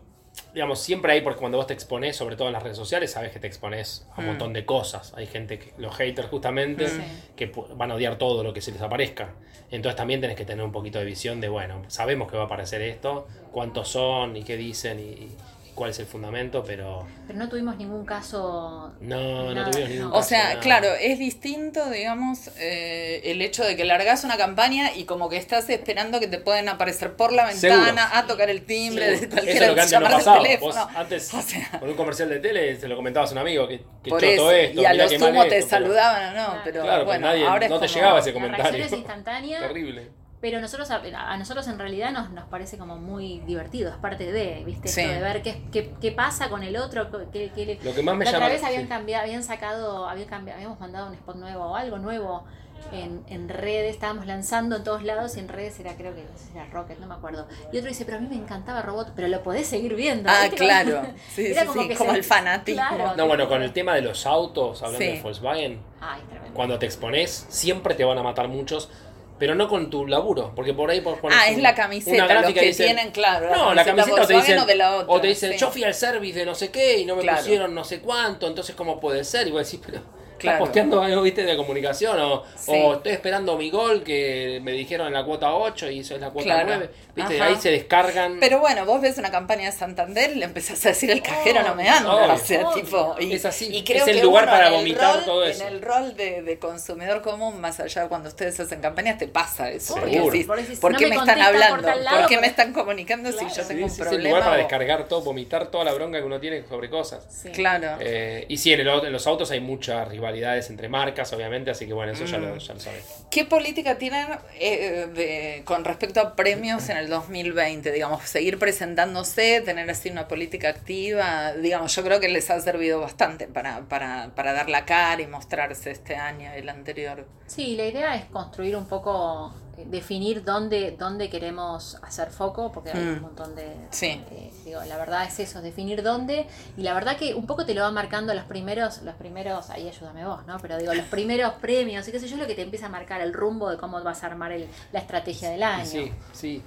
digamos, 0.53 0.79
siempre 0.79 1.13
hay, 1.13 1.21
porque 1.21 1.39
cuando 1.39 1.57
vos 1.57 1.67
te 1.67 1.73
exponés, 1.73 2.15
sobre 2.15 2.35
todo 2.35 2.47
en 2.47 2.53
las 2.53 2.63
redes 2.63 2.77
sociales, 2.77 3.11
sabes 3.11 3.31
que 3.31 3.39
te 3.39 3.47
exponés 3.47 4.05
a 4.15 4.19
un 4.19 4.25
Mm. 4.25 4.29
montón 4.29 4.53
de 4.53 4.65
cosas. 4.65 5.13
Hay 5.15 5.27
gente, 5.27 5.59
que, 5.59 5.73
los 5.77 5.95
haters 5.95 6.27
justamente, 6.29 6.87
Sí. 6.87 7.01
que 7.35 7.51
van 7.75 7.91
a 7.91 7.95
odiar 7.95 8.17
todo 8.17 8.43
lo 8.43 8.53
que 8.53 8.61
se 8.61 8.71
les 8.71 8.81
aparezca. 8.81 9.33
Entonces 9.71 9.95
también 9.95 10.21
tenés 10.21 10.35
que 10.35 10.45
tener 10.45 10.63
un 10.63 10.71
poquito 10.71 10.99
de 10.99 11.05
visión 11.05 11.41
de, 11.41 11.49
bueno, 11.49 11.83
sabemos 11.87 12.29
que 12.29 12.37
va 12.37 12.43
a 12.43 12.45
aparecer 12.45 12.81
esto, 12.81 13.27
cuántos 13.51 13.89
son 13.89 14.35
y 14.37 14.43
qué 14.43 14.55
dicen 14.57 14.99
y 14.99 15.29
cuál 15.75 15.91
es 15.91 15.99
el 15.99 16.05
fundamento, 16.05 16.63
pero 16.65 17.05
pero 17.27 17.39
no 17.39 17.49
tuvimos 17.49 17.75
ningún 17.77 18.05
caso. 18.05 18.91
no, 19.01 19.53
no 19.53 19.69
tuvimos 19.71 19.89
ningún. 19.89 20.07
O 20.07 20.11
caso, 20.15 20.29
sea, 20.29 20.49
nada. 20.49 20.59
claro, 20.59 20.87
es 20.99 21.19
distinto, 21.19 21.89
digamos, 21.89 22.49
eh, 22.59 23.21
el 23.25 23.41
hecho 23.41 23.63
de 23.63 23.75
que 23.75 23.85
largás 23.85 24.23
una 24.23 24.37
campaña 24.37 24.93
y 24.95 25.05
como 25.05 25.29
que 25.29 25.37
estás 25.37 25.69
esperando 25.69 26.19
que 26.19 26.27
te 26.27 26.37
pueden 26.37 26.69
aparecer 26.69 27.13
por 27.15 27.31
la 27.33 27.45
ventana 27.45 27.85
Seguro. 27.85 28.03
a 28.13 28.27
tocar 28.27 28.49
el 28.49 28.65
timbre, 28.65 29.07
de 29.07 29.13
Eso 29.15 29.29
cualquier 29.29 29.63
es 29.63 29.67
lo 29.69 29.75
que 29.75 29.81
antes 29.81 29.91
no 29.93 29.99
llamar 29.99 30.11
al 30.13 30.17
pasaba. 30.19 30.41
teléfono. 30.43 30.73
Vos 30.85 30.95
antes, 30.95 31.33
O 31.33 31.41
sea, 31.41 31.79
con 31.79 31.89
un 31.89 31.95
comercial 31.95 32.29
de 32.29 32.39
tele, 32.39 32.75
se 32.79 32.87
lo 32.87 32.95
comentabas 32.95 33.29
a 33.29 33.33
un 33.33 33.39
amigo 33.39 33.67
que, 33.67 33.79
que 34.03 34.09
por 34.09 34.19
choto 34.21 34.31
eso, 34.33 34.51
esto, 34.51 34.81
y 34.81 34.85
a 34.85 34.91
mirá 34.91 35.03
lo 35.05 35.09
qué 35.09 35.19
mal 35.19 35.29
sumo 35.29 35.43
te 35.43 35.49
pero- 35.49 35.67
saludaban 35.67 36.23
o 36.23 36.37
no, 36.39 36.45
Claro. 36.45 36.61
pero 36.63 36.81
Claro, 36.83 37.05
bueno, 37.05 37.27
nadie, 37.27 37.45
ahora 37.47 37.65
es 37.65 37.71
no 37.71 37.79
te 37.79 37.85
como- 37.87 37.95
llegaba 37.95 38.19
ese 38.19 38.29
La 38.29 38.33
comentario. 38.33 38.63
reacción 38.71 38.85
es 38.87 38.93
instantánea. 38.93 39.59
Terrible. 39.67 40.09
Pero 40.43 40.59
nosotros 40.59 40.91
a, 40.91 40.97
a 41.31 41.37
nosotros 41.37 41.65
en 41.69 41.79
realidad 41.79 42.11
nos, 42.11 42.29
nos 42.31 42.43
parece 42.49 42.77
como 42.77 42.97
muy 42.97 43.39
divertido, 43.47 43.89
es 43.89 43.95
parte 43.95 44.29
de, 44.29 44.61
¿viste? 44.65 44.89
Sí. 44.89 44.99
Esto 44.99 45.13
de 45.13 45.21
ver 45.21 45.41
qué, 45.41 45.61
qué, 45.71 45.93
qué 46.01 46.11
pasa 46.11 46.49
con 46.49 46.63
el 46.63 46.75
otro, 46.75 47.07
qué, 47.31 47.49
qué 47.55 47.65
le- 47.65 47.79
Lo 47.81 47.95
que 47.95 48.03
más 48.03 48.13
me 48.17 48.25
la 48.25 48.31
llama 48.31 48.45
otra 48.47 48.53
vez 48.55 48.63
habían 48.65 48.81
sí. 48.83 48.87
cambiado, 48.89 49.23
habían 49.23 49.41
sacado, 49.41 50.09
habían 50.09 50.27
cambiado, 50.27 50.57
habíamos 50.57 50.81
mandado 50.81 51.07
un 51.07 51.13
spot 51.13 51.37
nuevo 51.37 51.63
o 51.67 51.75
algo 51.77 51.97
nuevo 51.97 52.43
en, 52.91 53.23
en 53.27 53.47
redes, 53.47 53.93
estábamos 53.95 54.25
lanzando 54.25 54.75
en 54.75 54.83
todos 54.83 55.03
lados 55.03 55.37
y 55.37 55.39
en 55.39 55.47
redes 55.47 55.79
era 55.79 55.95
creo 55.95 56.13
que 56.13 56.25
era 56.53 56.65
Rocket, 56.65 56.99
no 56.99 57.07
me 57.07 57.13
acuerdo. 57.15 57.47
Y 57.71 57.77
otro 57.77 57.87
dice, 57.87 58.03
pero 58.03 58.17
a 58.17 58.19
mí 58.19 58.27
me 58.27 58.35
encantaba 58.35 58.81
Robot, 58.81 59.13
pero 59.15 59.29
lo 59.29 59.41
podés 59.43 59.65
seguir 59.67 59.95
viendo. 59.95 60.29
Ah, 60.29 60.41
¿viste? 60.43 60.57
claro. 60.57 61.03
Sí, 61.33 61.45
Era 61.51 61.61
sí, 61.61 61.67
como 61.67 61.81
sí, 61.83 61.87
que 61.87 61.95
como 61.95 62.11
se- 62.11 62.17
el 62.17 62.23
fanatismo. 62.25 62.83
Claro. 62.85 63.15
No, 63.15 63.27
bueno, 63.27 63.47
con 63.47 63.61
el 63.63 63.71
tema 63.71 63.95
de 63.95 64.01
los 64.01 64.25
autos, 64.25 64.83
hablando 64.83 65.05
Sí. 65.05 65.13
de 65.13 65.21
Volkswagen, 65.21 65.79
Ay, 66.01 66.19
cuando 66.53 66.77
te 66.77 66.85
expones, 66.85 67.45
siempre 67.47 67.95
te 67.95 68.03
van 68.03 68.17
a 68.17 68.23
matar 68.23 68.49
muchos, 68.49 68.89
pero 69.39 69.55
no 69.55 69.67
con 69.67 69.89
tu 69.89 70.05
laburo, 70.07 70.53
porque 70.55 70.73
por 70.73 70.89
ahí 70.89 71.01
por 71.01 71.19
poner 71.19 71.37
Ah, 71.41 71.47
es 71.49 71.57
la 71.57 71.73
camiseta, 71.75 72.41
los 72.41 72.53
que 72.53 72.73
tienen, 72.73 73.11
claro, 73.11 73.49
la 73.49 73.55
no, 73.57 73.73
la 73.73 73.83
camiseta 73.85 74.23
o 74.23 74.27
te 74.27 74.33
dicen, 74.35 74.59
o 74.59 74.65
de 74.65 74.75
la 74.75 74.95
otra, 74.97 75.13
o 75.13 75.19
te 75.21 75.27
dicen, 75.27 75.51
sí. 75.53 75.57
yo 75.57 75.71
fui 75.71 75.83
al 75.83 75.93
service 75.93 76.37
de 76.39 76.45
no 76.45 76.55
sé 76.55 76.71
qué 76.71 76.99
y 76.99 77.05
no 77.05 77.15
me 77.15 77.23
Claro. 77.23 77.39
pusieron 77.39 77.73
no 77.75 77.83
sé 77.83 77.99
cuánto, 77.99 78.47
entonces 78.47 78.75
cómo 78.75 78.99
puede 78.99 79.23
ser, 79.23 79.47
y 79.47 79.51
vos 79.51 79.65
decís, 79.65 79.79
pero 79.85 80.01
Claro. 80.43 80.57
estás 80.57 80.67
posteando 80.67 81.01
algo, 81.01 81.21
viste, 81.23 81.43
de 81.43 81.57
comunicación, 81.57 82.19
o, 82.19 82.43
Sí. 82.55 82.71
o 82.73 82.93
estoy 82.95 83.11
esperando 83.13 83.57
mi 83.57 83.69
gol 83.71 84.03
que 84.03 84.59
me 84.63 84.71
dijeron 84.73 85.07
en 85.07 85.13
la 85.13 85.23
cuota 85.25 85.53
8 85.53 85.89
y 85.89 85.99
eso 85.99 86.15
es 86.15 86.21
la 86.21 86.29
cuota 86.29 86.45
Claro. 86.45 86.65
9, 86.67 86.89
viste, 87.15 87.35
Ajá. 87.35 87.45
ahí 87.45 87.55
se 87.55 87.71
descargan. 87.71 88.37
Pero 88.39 88.59
bueno, 88.59 88.85
vos 88.85 89.01
ves 89.01 89.17
una 89.17 89.31
campaña 89.31 89.65
de 89.65 89.71
Santander 89.71 90.31
y 90.31 90.35
le 90.35 90.45
empezás 90.45 90.85
a 90.85 90.89
decir 90.89 91.09
el 91.11 91.21
cajero 91.21 91.63
no 91.63 91.75
me 91.75 91.89
anda. 91.89 92.13
obvio, 92.15 92.33
o 92.33 92.37
sea, 92.37 92.67
obvio. 92.69 92.83
tipo. 92.83 93.15
Y, 93.19 93.33
Es 93.33 93.45
así, 93.45 93.67
y 93.75 93.83
creo 93.83 94.03
es 94.03 94.07
el 94.07 94.17
que 94.17 94.23
lugar 94.23 94.43
uno 94.43 94.51
para 94.51 94.69
vomitar 94.69 95.15
rol- 95.15 95.25
todo 95.25 95.45
eso. 95.45 95.65
En 95.67 95.73
el 95.73 95.81
rol 95.81 96.15
de, 96.15 96.41
de 96.43 96.59
consumidor 96.59 97.21
común, 97.21 97.59
más 97.61 97.79
allá 97.79 98.03
de 98.03 98.07
cuando 98.09 98.29
ustedes 98.29 98.59
hacen 98.59 98.81
campañas, 98.81 99.17
te 99.17 99.27
pasa 99.27 99.69
eso. 99.71 99.95
Porque 99.95 100.19
decís, 100.19 100.45
Por 100.45 100.57
decís, 100.57 100.79
¿por 100.79 100.91
no 100.91 100.97
qué 100.97 101.07
me 101.07 101.15
están 101.15 101.35
por 101.37 101.45
hablando? 101.45 101.95
lado, 101.95 102.19
¿Por 102.19 102.29
qué 102.29 102.37
me 102.39 102.47
están 102.47 102.73
comunicando 102.73 103.29
Claro. 103.31 103.49
si 103.49 103.55
yo 103.55 103.61
Sí, 103.63 103.67
tengo 103.69 103.83
un 103.85 103.89
sí, 103.89 103.95
es 103.95 103.99
el 104.01 104.07
problema? 104.07 104.29
lugar 104.29 104.43
para 104.43 104.57
descargar 104.57 105.07
todo, 105.07 105.21
vomitar 105.21 105.67
toda 105.67 105.83
la 105.85 105.93
bronca 105.93 106.19
que 106.19 106.25
uno 106.25 106.39
tiene 106.39 106.63
sobre 106.67 106.89
cosas. 106.89 107.25
Sí. 107.29 107.49
Claro. 107.51 107.97
Eh, 107.99 108.45
y 108.49 108.57
sí, 108.57 108.73
en, 108.73 108.81
el 108.81 108.87
au- 108.89 109.05
en 109.05 109.11
los 109.13 109.25
autos 109.27 109.49
hay 109.51 109.59
muchas 109.59 110.09
rivalidades 110.33 110.69
entre 110.69 110.89
marcas, 110.89 111.31
obviamente, 111.33 111.71
así 111.71 111.85
que 111.87 111.93
bueno, 111.93 112.11
eso 112.11 112.25
ya, 112.25 112.37
Mm. 112.37 112.41
lo, 112.41 112.57
ya 112.57 112.73
lo 112.73 112.79
sabes. 112.79 113.25
¿Qué 113.29 113.45
política 113.45 113.97
tienen 113.97 114.27
eh, 114.59 115.07
de- 115.13 115.61
con 115.65 115.85
respecto 115.85 116.19
a 116.19 116.35
premios 116.35 116.89
en 116.89 116.97
el 116.97 117.09
2020? 117.09 117.91
Digamos, 117.91 118.23
seguir 118.23 118.57
presentándose, 118.59 119.61
tener 119.61 119.89
así 119.89 120.09
una 120.09 120.27
política 120.27 120.69
activa. 120.69 121.53
Digamos, 121.53 121.95
yo 121.95 122.03
creo 122.03 122.19
que 122.19 122.29
les 122.29 122.49
ha 122.49 122.59
servido 122.59 122.99
bastante 122.99 123.47
para, 123.47 123.81
para, 123.81 124.31
para 124.35 124.53
dar 124.53 124.69
la 124.69 124.85
cara 124.85 125.21
y 125.21 125.27
mostrarse 125.27 125.91
este 125.91 126.15
año 126.15 126.49
y 126.55 126.59
el 126.59 126.69
anterior. 126.69 127.25
Sí, 127.47 127.75
la 127.75 127.85
idea 127.85 128.15
es 128.15 128.25
construir 128.25 128.75
un 128.75 128.87
poco, 128.87 129.53
definir 129.87 130.43
dónde, 130.43 130.95
dónde 130.97 131.29
queremos 131.29 131.97
hacer 132.03 132.29
foco, 132.29 132.71
porque 132.71 132.91
hay 132.91 132.99
Mm. 133.03 133.13
un 133.13 133.21
montón 133.21 133.55
de... 133.55 133.73
Sí. 133.91 134.21
eh, 134.31 134.51
digo, 134.65 134.81
la 134.85 134.97
verdad 134.97 135.25
es 135.25 135.39
eso, 135.39 135.61
definir 135.61 136.03
dónde, 136.03 136.45
y 136.77 136.81
la 136.83 136.93
verdad 136.93 137.17
que 137.17 137.33
un 137.33 137.45
poco 137.47 137.65
te 137.65 137.73
lo 137.73 137.81
va 137.81 137.91
marcando 137.91 138.33
los 138.33 138.43
primeros, 138.45 139.01
los 139.01 139.15
primeros, 139.15 139.69
ahí 139.69 139.87
ayúdame 139.87 140.25
vos, 140.25 140.45
¿no? 140.45 140.57
Pero 140.59 140.77
digo, 140.77 140.93
los 140.93 141.05
primeros 141.07 141.53
premios, 141.55 142.07
y 142.07 142.11
qué 142.11 142.19
sé 142.19 142.27
yo, 142.27 142.35
es 142.35 142.41
lo 142.41 142.47
que 142.47 142.55
te 142.55 142.61
empieza 142.61 142.85
a 142.85 142.89
marcar 142.89 143.21
el 143.21 143.33
rumbo 143.33 143.69
de 143.69 143.77
cómo 143.77 144.01
vas 144.03 144.23
a 144.23 144.27
armar 144.27 144.51
el- 144.51 144.67
la 144.91 144.99
estrategia 144.99 145.49
del 145.49 145.63
año. 145.63 145.85
Sí, 145.85 146.11
sí. 146.33 146.61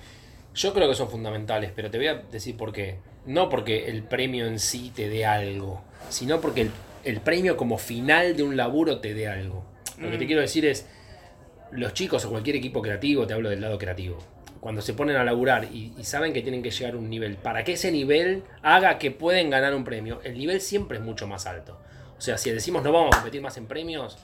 Yo 0.55 0.73
creo 0.75 0.89
que 0.89 0.95
son 0.95 1.09
fundamentales, 1.11 1.71
pero 1.77 1.91
te 1.91 1.99
voy 1.99 2.07
a 2.09 2.15
decir 2.15 2.57
por 2.57 2.73
qué. 2.73 2.99
No 3.27 3.49
porque 3.49 3.87
el 3.89 4.03
premio 4.03 4.47
en 4.47 4.59
sí 4.59 4.91
te 4.95 5.09
dé 5.09 5.27
algo, 5.27 5.83
sino 6.09 6.41
porque 6.41 6.63
el, 6.63 6.71
el 7.05 7.21
premio 7.21 7.57
como 7.57 7.77
final 7.79 8.37
de 8.37 8.43
un 8.43 8.57
laburo 8.57 9.01
te 9.01 9.15
dé 9.15 9.29
algo. 9.29 9.65
Lo 9.99 10.11
que 10.11 10.19
te 10.19 10.25
Mm. 10.25 10.27
quiero 10.27 10.43
decir 10.43 10.65
es, 10.67 10.87
los 11.73 11.93
chicos 11.95 12.25
o 12.25 12.31
cualquier 12.31 12.57
equipo 12.57 12.81
creativo, 12.83 13.27
te 13.27 13.35
hablo 13.35 13.51
del 13.51 13.61
lado 13.61 13.79
creativo, 13.79 14.19
cuando 14.61 14.83
se 14.83 14.95
ponen 14.95 15.17
a 15.17 15.25
laburar 15.25 15.65
y, 15.73 15.93
y 15.97 16.05
saben 16.05 16.33
que 16.33 16.43
tienen 16.43 16.63
que 16.63 16.71
llegar 16.71 16.95
a 16.95 16.99
un 16.99 17.09
nivel, 17.11 17.37
para 17.37 17.65
que 17.65 17.73
ese 17.75 17.93
nivel 17.93 18.43
haga 18.63 18.99
que 18.99 19.11
pueden 19.11 19.51
ganar 19.51 19.75
un 19.75 19.85
premio, 19.85 20.21
el 20.25 20.37
nivel 20.39 20.61
siempre 20.61 20.99
es 20.99 21.05
mucho 21.05 21.27
más 21.27 21.47
alto. 21.47 21.79
O 22.19 22.21
sea, 22.21 22.39
si 22.39 22.51
decimos 22.51 22.83
no 22.83 22.93
vamos 22.93 23.11
a 23.15 23.19
competir 23.19 23.43
más 23.43 23.57
en 23.59 23.67
premios, 23.67 24.17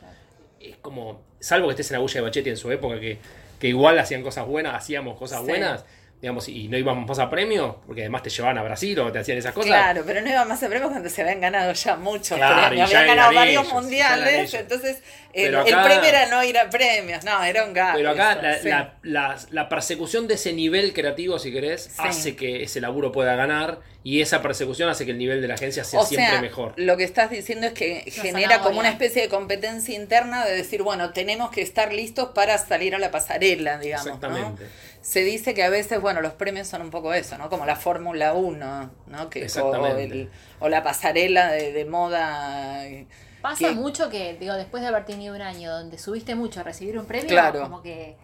es 0.60 0.76
como, 0.76 1.20
salvo 1.40 1.66
que 1.68 1.72
estés 1.72 1.90
en 1.90 1.96
Agulla 1.96 2.14
de 2.14 2.20
Bachetti 2.22 2.50
en 2.50 2.56
su 2.56 2.70
época, 2.70 2.98
que, 3.00 3.18
que 3.58 3.68
igual 3.68 3.98
hacían 3.98 4.22
cosas 4.22 4.46
buenas, 4.46 4.74
hacíamos 4.74 5.18
cosas 5.18 5.40
Sí. 5.40 5.46
buenas, 5.46 5.84
digamos, 6.22 6.48
y 6.48 6.68
no 6.68 6.78
íbamos 6.78 7.04
más 7.08 7.18
a 7.18 7.28
premios, 7.28 7.74
porque 7.84 8.02
además 8.02 8.22
te 8.22 8.30
llevaban 8.30 8.56
a 8.56 8.62
Brasil 8.62 8.96
o 9.00 9.10
te 9.10 9.18
hacían 9.18 9.38
esas 9.38 9.52
cosas. 9.52 9.66
Claro, 9.70 10.04
pero 10.06 10.20
no 10.20 10.30
iba 10.30 10.44
más 10.44 10.62
a 10.62 10.68
premios 10.68 10.88
cuando 10.92 11.08
se 11.10 11.20
habían 11.22 11.40
ganado 11.40 11.72
ya 11.72 11.96
muchos 11.96 12.38
Claro, 12.38 12.68
premios. 12.68 12.88
y 12.88 12.92
ya 12.92 13.00
Habían 13.00 13.16
ganado 13.16 13.34
varios 13.34 13.62
ellos, 13.64 13.72
mundiales, 13.74 14.54
entonces 14.54 15.02
el, 15.32 15.50
premio 15.52 16.04
era 16.04 16.26
no 16.26 16.44
ir 16.44 16.56
a 16.58 16.70
premios, 16.70 17.24
no, 17.24 17.42
era 17.42 17.64
un 17.64 17.72
gato. 17.74 17.96
Pero 17.96 18.10
acá 18.10 18.34
eso, 18.34 18.42
la, 18.42 18.58
sí. 18.58 18.68
la- 18.68 18.94
la- 19.02 19.36
la 19.50 19.68
persecución 19.68 20.28
de 20.28 20.34
ese 20.34 20.52
nivel 20.52 20.92
creativo, 20.92 21.40
si 21.40 21.50
querés, 21.52 21.86
Sí. 21.86 21.90
hace 21.98 22.36
que 22.36 22.62
ese 22.62 22.80
laburo 22.80 23.10
pueda 23.10 23.34
ganar 23.34 23.80
y 24.04 24.20
esa 24.20 24.42
persecución 24.42 24.88
hace 24.88 25.04
que 25.04 25.10
el 25.12 25.18
nivel 25.18 25.40
de 25.42 25.48
la 25.48 25.54
agencia 25.54 25.82
sea 25.82 26.00
o 26.00 26.04
siempre 26.06 26.30
sea, 26.30 26.40
mejor. 26.40 26.74
lo 26.76 26.96
que 26.96 27.04
estás 27.04 27.30
diciendo 27.30 27.66
es 27.66 27.72
que 27.72 28.04
genera 28.12 28.60
como 28.60 28.78
una 28.78 28.90
especie 28.90 29.22
de 29.22 29.28
competencia 29.28 29.94
interna 29.96 30.44
de 30.44 30.54
decir, 30.56 30.82
bueno, 30.82 31.10
tenemos 31.12 31.50
que 31.50 31.62
estar 31.62 31.92
listos 31.92 32.30
para 32.32 32.58
salir 32.58 32.94
a 32.94 33.00
la 33.00 33.10
pasarela, 33.10 33.78
digamos. 33.78 34.20
¿no? 34.20 34.56
Se 35.02 35.20
dice 35.24 35.52
que 35.52 35.62
a 35.64 35.68
veces, 35.68 36.00
bueno, 36.00 36.20
los 36.22 36.32
premios 36.32 36.68
son 36.68 36.80
un 36.82 36.90
poco 36.90 37.12
eso, 37.12 37.36
¿no? 37.36 37.50
Como 37.50 37.66
la 37.66 37.76
Fórmula 37.76 38.32
1, 38.34 38.90
¿no? 39.08 39.30
Que, 39.30 39.40
o, 39.40 39.44
Exactamente. 39.44 40.04
el- 40.04 40.30
o 40.60 40.68
la 40.68 40.82
pasarela 40.82 41.50
de, 41.52 41.72
de 41.72 41.84
moda 41.84 42.84
Pasa 43.42 43.68
que- 43.68 43.74
mucho 43.74 44.08
que, 44.10 44.34
digo, 44.38 44.54
después 44.54 44.80
de 44.82 44.88
haber 44.88 45.04
tenido 45.04 45.34
un 45.34 45.42
año 45.42 45.70
donde 45.72 45.98
subiste 45.98 46.34
mucho 46.36 46.60
a 46.60 46.62
recibir 46.62 46.96
un 46.98 47.06
premio, 47.06 47.28
Claro. 47.28 47.62
como 47.62 47.82
que 47.82 48.16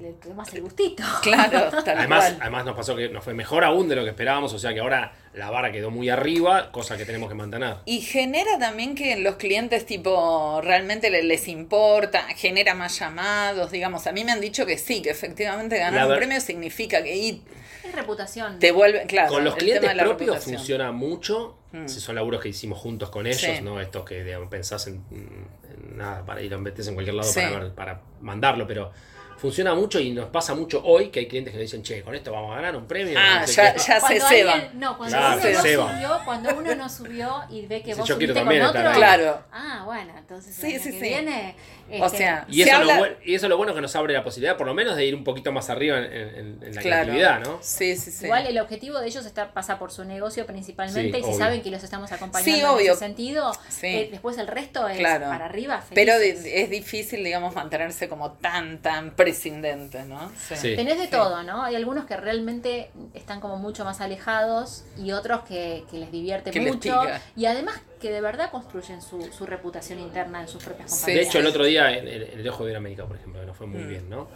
le 0.00 0.12
tomas 0.12 0.52
el 0.54 0.62
gustito. 0.62 1.02
Claro, 1.22 1.70
Además, 1.86 2.34
además 2.40 2.64
nos 2.64 2.76
pasó 2.76 2.94
que 2.96 3.08
nos 3.08 3.24
fue 3.24 3.34
mejor 3.34 3.64
aún 3.64 3.88
de 3.88 3.96
lo 3.96 4.04
que 4.04 4.10
esperábamos, 4.10 4.52
o 4.52 4.58
sea 4.58 4.72
que 4.72 4.80
ahora 4.80 5.12
la 5.34 5.50
vara 5.50 5.70
quedó 5.72 5.90
muy 5.90 6.08
arriba, 6.08 6.70
cosa 6.72 6.96
que 6.96 7.04
tenemos 7.04 7.28
que 7.28 7.34
mantener. 7.34 7.76
Y 7.84 8.00
genera 8.00 8.58
también 8.58 8.94
que 8.94 9.16
los 9.16 9.36
clientes 9.36 9.86
tipo 9.86 10.60
realmente 10.62 11.10
le- 11.10 11.22
les 11.22 11.48
importa, 11.48 12.22
genera 12.36 12.74
más 12.74 12.98
llamados, 12.98 13.70
digamos. 13.70 14.06
A 14.06 14.12
mí 14.12 14.24
me 14.24 14.32
han 14.32 14.40
dicho 14.40 14.66
que 14.66 14.78
sí, 14.78 15.02
que 15.02 15.10
efectivamente 15.10 15.78
ganar 15.78 16.08
un 16.10 16.16
premio 16.16 16.40
significa 16.40 17.02
que 17.02 17.12
ahí 17.12 17.42
Es 17.84 17.94
reputación. 17.94 18.58
te 18.58 18.72
vuelve, 18.72 19.04
claro, 19.06 19.28
Con 19.30 19.44
los 19.44 19.54
el 19.54 19.58
clientes 19.60 19.80
tema 19.82 19.92
de 19.92 19.96
la 19.96 20.04
propios 20.04 20.30
reputación. 20.30 20.56
funciona 20.58 20.92
mucho. 20.92 21.56
Mm. 21.72 21.86
Si 21.86 22.00
son 22.00 22.14
laburos 22.14 22.40
que 22.40 22.48
hicimos 22.48 22.78
juntos 22.78 23.10
con 23.10 23.26
ellos, 23.26 23.40
Sí. 23.40 23.62
¿no? 23.62 23.80
Estos 23.80 24.04
que 24.04 24.24
digamos, 24.24 24.48
pensás 24.48 24.86
en, 24.86 25.02
en 25.10 25.96
nada 25.98 26.24
para 26.24 26.40
ir 26.40 26.52
a 26.54 26.58
metes 26.58 26.86
en 26.88 26.94
cualquier 26.94 27.14
lado 27.14 27.28
Sí. 27.30 27.40
para, 27.40 27.58
ver- 27.58 27.72
para 27.74 28.00
mandarlo, 28.22 28.66
pero 28.66 28.90
funciona 29.38 29.74
mucho 29.74 30.00
y 30.00 30.10
nos 30.10 30.28
pasa 30.28 30.54
mucho 30.54 30.82
hoy 30.84 31.08
que 31.08 31.20
hay 31.20 31.28
clientes 31.28 31.52
que 31.52 31.58
nos 31.58 31.62
dicen, 31.70 31.82
che, 31.82 32.02
con 32.02 32.14
esto 32.14 32.32
vamos 32.32 32.52
a 32.52 32.56
ganar 32.56 32.76
un 32.76 32.86
premio. 32.86 33.18
Ah, 33.18 33.38
no 33.40 33.46
sé 33.46 33.54
ya- 33.54 33.72
qué". 33.72 33.78
ya 33.78 33.84
se 33.94 34.00
Cuando 34.00 34.28
ceba. 34.28 34.52
alguien- 34.52 34.80
no, 34.80 34.96
cuando 34.98 35.16
Claro, 35.16 35.32
uno 35.34 35.42
se 35.42 35.52
no 35.52 35.62
ceba. 35.62 35.92
subió, 35.94 36.20
cuando 36.24 36.54
uno 36.56 36.74
no 36.74 36.88
subió 36.88 37.42
y 37.50 37.66
ve 37.66 37.82
que 37.82 37.94
Sí, 37.94 37.98
vos 38.00 38.08
subiste 38.08 38.34
con 38.34 38.60
otro. 38.62 38.88
ahí. 38.90 38.96
Claro. 38.96 39.42
Ah, 39.52 39.82
bueno, 39.86 40.12
entonces 40.18 40.54
Sí, 40.54 40.78
sí, 40.78 40.90
que 40.90 40.92
sí. 40.92 41.00
viene. 41.00 41.54
O 41.90 42.04
este, 42.04 42.18
sea, 42.18 42.44
Y 42.48 42.56
Se 42.56 42.62
eso, 42.62 42.68
es 42.70 42.76
habla- 42.76 43.00
lo 43.00 43.06
y 43.24 43.34
eso 43.34 43.46
es 43.46 43.50
lo 43.50 43.56
bueno 43.56 43.74
que 43.74 43.80
nos 43.80 43.96
abre 43.96 44.12
la 44.12 44.22
posibilidad, 44.22 44.58
por 44.58 44.66
lo 44.66 44.74
menos, 44.74 44.94
de 44.94 45.06
ir 45.06 45.14
un 45.14 45.24
poquito 45.24 45.52
más 45.52 45.70
arriba 45.70 45.96
en, 45.98 46.04
en- 46.04 46.62
en 46.62 46.74
la 46.74 46.82
Claro. 46.82 47.04
creatividad, 47.04 47.40
¿no? 47.40 47.58
Sí, 47.62 47.96
sí, 47.96 48.10
sí. 48.10 48.26
Igual 48.26 48.46
el 48.46 48.58
objetivo 48.58 48.98
de 48.98 49.06
ellos 49.06 49.24
está, 49.24 49.52
pasa 49.54 49.78
por 49.78 49.90
su 49.90 50.04
negocio 50.04 50.44
principalmente 50.44 51.12
Sí, 51.12 51.20
y 51.20 51.22
si 51.22 51.28
obvio. 51.30 51.38
saben 51.38 51.62
que 51.62 51.70
los 51.70 51.82
estamos 51.82 52.12
acompañando 52.12 52.54
Sí, 52.54 52.60
en 52.60 52.66
obvio. 52.66 52.92
ese 52.92 52.98
sentido, 52.98 53.52
Sí. 53.70 53.86
eh, 53.86 54.08
después 54.10 54.36
el 54.36 54.48
resto 54.48 54.86
es 54.86 54.98
Claro. 54.98 55.26
para 55.28 55.46
arriba. 55.46 55.82
Pero 55.94 56.12
felices. 56.12 56.44
de- 56.44 56.60
es 56.62 56.68
difícil, 56.68 57.24
digamos, 57.24 57.54
mantenerse 57.54 58.06
como 58.06 58.32
tan, 58.32 58.82
tan 58.82 59.12
prescindente, 59.32 60.04
¿no? 60.04 60.30
Sí. 60.54 60.74
Tenés 60.76 60.98
de 60.98 61.04
Sí. 61.04 61.10
todo, 61.10 61.42
¿no? 61.42 61.62
Hay 61.62 61.74
algunos 61.76 62.04
que 62.06 62.16
realmente 62.16 62.90
están 63.14 63.40
como 63.40 63.56
mucho 63.56 63.84
más 63.84 64.00
alejados 64.00 64.84
y 64.98 65.12
otros 65.12 65.42
que, 65.42 65.84
que 65.90 65.98
les 65.98 66.10
divierte 66.10 66.50
Que 66.50 66.60
mucho 66.60 67.02
y 67.36 67.46
además 67.46 67.80
que 68.00 68.10
de 68.10 68.20
verdad 68.20 68.50
construyen 68.50 69.02
su, 69.02 69.22
su 69.32 69.44
reputación 69.46 69.98
interna 70.00 70.40
en 70.40 70.48
sus 70.48 70.62
propias 70.62 70.90
Sí. 70.90 70.96
compañías. 71.00 71.24
De 71.24 71.28
hecho, 71.28 71.38
el 71.40 71.46
otro 71.46 71.64
día 71.64 71.96
en, 71.96 72.08
en- 72.08 72.22
en 72.22 72.40
el 72.40 72.48
Ojo 72.48 72.64
de 72.64 72.76
América, 72.76 73.04
por 73.06 73.16
ejemplo, 73.16 73.40
que 73.40 73.46
nos 73.46 73.56
fue 73.56 73.66
muy 73.66 73.82
Mm. 73.82 73.88
bien, 73.88 74.10
¿no? 74.10 74.28